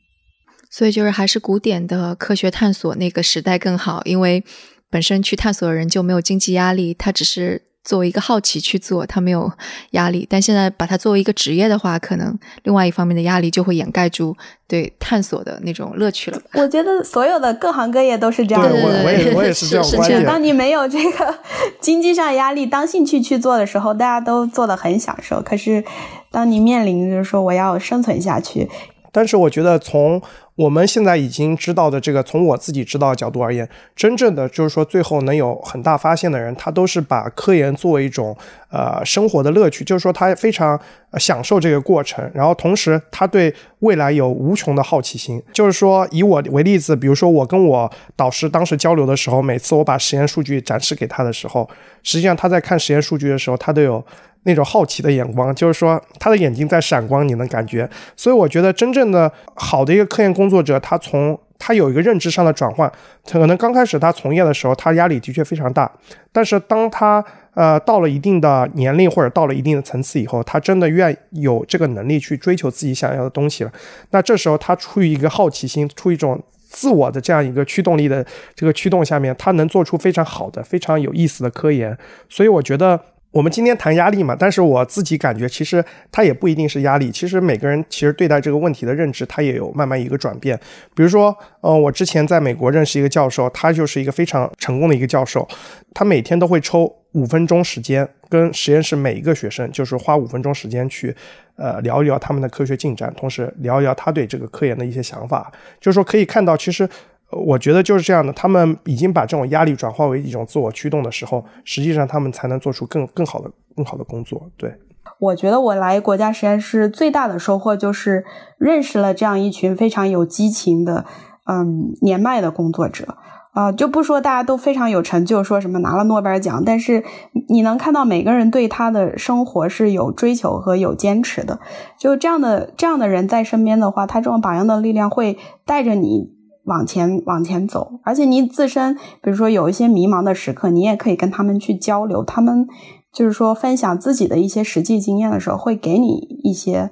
[0.70, 4.44] 所以就是还是古典的科学探索那个时代更好，因为
[4.88, 7.62] 本身去探索的人就没有经济压力，他只是。
[7.86, 9.50] 作为一个好奇去做，他没有
[9.92, 10.26] 压力。
[10.28, 16.44] 但现在把它作为一个职业的话，可能另外一方面的压力就会掩盖住对探索的那种乐趣了吧？
[16.54, 18.70] 我觉得所有的各行各业都是这样的。
[18.70, 20.24] 我我也我也是这样 观点。
[20.26, 21.38] 当你没有这个
[21.80, 25.40] 经济上压力，当兴趣去做的时候，大家都做的很享受。
[25.40, 25.84] 可是，
[26.32, 28.68] 当你面临就是说我要生存下去，
[29.16, 30.20] 但是我觉得从。
[30.56, 38.34] 我们现在已经知道的这个，从我自己知道的角度而言，真正的就是说最后能有很大发现的人，他都是把科研作为一种
[38.70, 40.80] 呃生活的乐趣，就是说他非常
[41.18, 45.42] 享受这个过程，然后同时他对未来有无穷的好奇心。
[45.52, 51.68] 就是说以我为例子，比如说我跟我导师当时交流的时候，每次我把实验数据展示给他的时候，
[52.02, 54.02] 实际上他在看实验数据的时候，他都有。
[54.46, 57.88] 那种好奇的眼光，就是说他的眼睛在闪光，你能感觉。
[58.16, 62.90] 所以我觉得真正的好的一个科研工作者，他从他有一个认知上的转换。
[63.28, 65.90] 可能刚开始他从业的时候，他压力的确非常大。
[66.30, 67.22] 但是当他
[67.54, 73.72] 呃到了一定的年龄或者到了一定的层次以后，他真的愿有这个能力去追求自己想要的东西了。
[74.10, 78.24] 那这时候他出于一个好奇心，出于一种自我的这样一个驱动力的
[78.54, 81.98] 这个驱动下面，他能做出非常好的、非常有意思的科研。
[82.28, 83.00] 所以我觉得。
[83.36, 87.10] 我们今天谈压力嘛，但是我自己感觉，其实它也不一定是压力。
[87.10, 90.58] 其实每个人其实对待这个问题的认知，它也有慢慢一个转变。
[90.94, 95.46] 比如说，呃，我之前在美国认识一个教授，他就是一个非常成功的一个教授，
[95.92, 101.14] 他每天都会抽五分钟时间，跟实验室每一个学生，就是花五分钟时间去，
[101.56, 105.52] 呃，聊一聊他们的科学进展，同时聊一聊他对这个科研的一些想法。
[105.78, 106.88] 就是说，可以看到，其实。
[107.32, 114.48] 我觉得就是这样的，他们已经把这种压力转化为一种自我驱动的时候，实际上他们才能做出更更好的、更好的工作。
[114.56, 114.72] 对，
[115.18, 118.24] 我觉得我来国家实验室最大的收获就是
[118.58, 121.04] 认识了这样一群非常有激情的、
[121.46, 123.16] 嗯年迈的工作者
[123.52, 127.02] 啊，就不说大家都非常有成就，说什么拿了诺贝尔奖，但是
[127.48, 131.58] 你能看到每个人对他的生活是有追求和有坚持的。
[131.98, 136.35] 就这样的这样的人在身边的话，他这种榜样的力量会带着你。
[136.66, 142.68] 往前往前走，而且你自身，比如说有一些迷茫的时刻，你也可以跟他们去交流，他们
[143.12, 146.90] 就是说分享自己的一些实际经验的时候，会给你一些。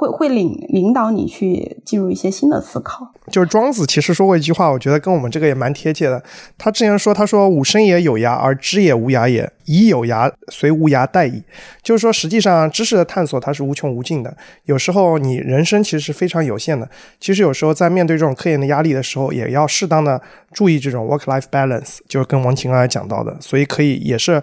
[0.00, 3.12] 会会领领导你去进入一些新的思考。
[3.30, 6.22] 就是庄子其实说过一句话，我觉得跟我们这个也蛮贴切的。
[6.56, 9.52] 他之前说，他说：“吾生也有涯，而知也无涯也。
[9.66, 11.42] 以有涯随无涯殆矣。”
[11.84, 14.34] 就是说，实际上知识的探索它是无穷无尽的。
[14.64, 16.88] 有时候你人生其实是非常有限的。
[17.20, 20.20] 其实有时候在面对这种科研的压力的时候，也要适当的
[20.52, 23.36] 注意这种 work-life balance，就是跟王晴刚才讲到的。
[23.40, 24.42] 所以可以也是，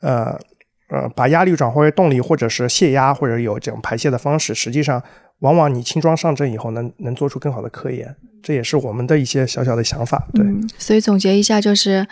[0.00, 0.40] 呃。
[0.88, 5.02] 呃，把压力转化为动力，或者是泄压，或者有这种排泄的方式，实际上，
[5.40, 10.26] 往往你轻装上阵以后，能能做出更好的科研，这也是我们的一些小小的想法。
[10.34, 10.44] 对，
[10.78, 12.06] 所以总结一下就是。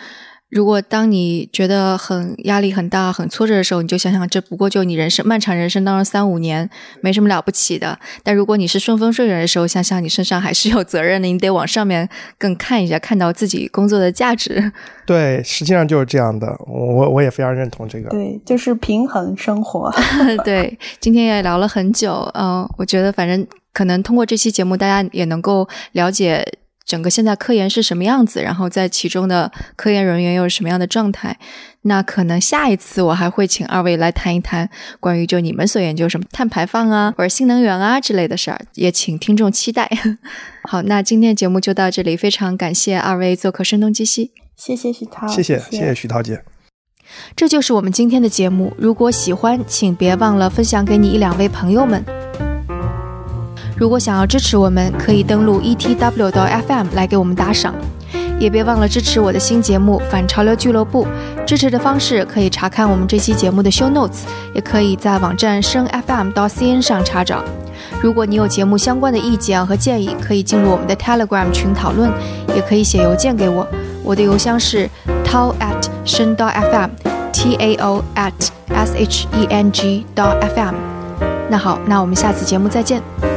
[0.53, 6.69] 如果当你觉得很压力很大、很挫折的时候，你就想想，这不过就你人生漫长人生当中三五年，
[7.01, 7.97] 没什么了不起的。
[8.21, 14.71] 但如果你是顺风顺水的时候，想想你身上还是有责任的，你得往上面更看一下，看到自己工作的价值。
[15.07, 18.11] 对，实际上就是这样的，我我也非常认同这个。
[18.11, 19.91] 对，就是平衡生活。
[20.45, 23.43] 对，今天也聊了很久，嗯，我觉得反正
[23.73, 26.45] 可能通过这期节目，大家也能够了解。
[26.85, 28.41] 整个现在科研是什么样子？
[28.41, 31.37] 然后在其中的科研人员又是什么样的状态？
[31.83, 34.69] 那可能下一次我还会请二位来谈一谈
[34.99, 39.89] 关于就你们所研究什么碳排放啊，或者新能源啊之类的事儿，也请听众期待。
[40.69, 46.43] 好，那今天节目就到这里，非常感谢二位做客声东击西，谢谢徐涛，谢谢谢谢徐涛姐。
[47.35, 52.52] 这就是我们今天的节目，如果喜欢，请别忘了分享给你一两位朋友们。
[53.75, 57.73] 如果想要支持我们，可以登录 etw 到 FM 来给我们打赏，
[58.39, 61.05] 也别忘了支持我的新节目《反潮流俱乐部》。
[61.45, 64.21] 支持的方式可以查看我们这期节目的 show notes，
[64.53, 67.43] 也可以在网站声 FM 到 CN 上查找。
[68.01, 72.11] 如果你有节目相关的意见和建议，可以进入我们的 Telegram 群讨论，
[72.55, 73.67] 也可以写邮件给我。
[74.03, 74.89] 我的邮箱是
[75.25, 78.31] tao at 声到 FM，t a o at
[78.69, 80.75] s h e n g 到 FM。
[81.49, 83.32] 那好，那我们下次节目再见。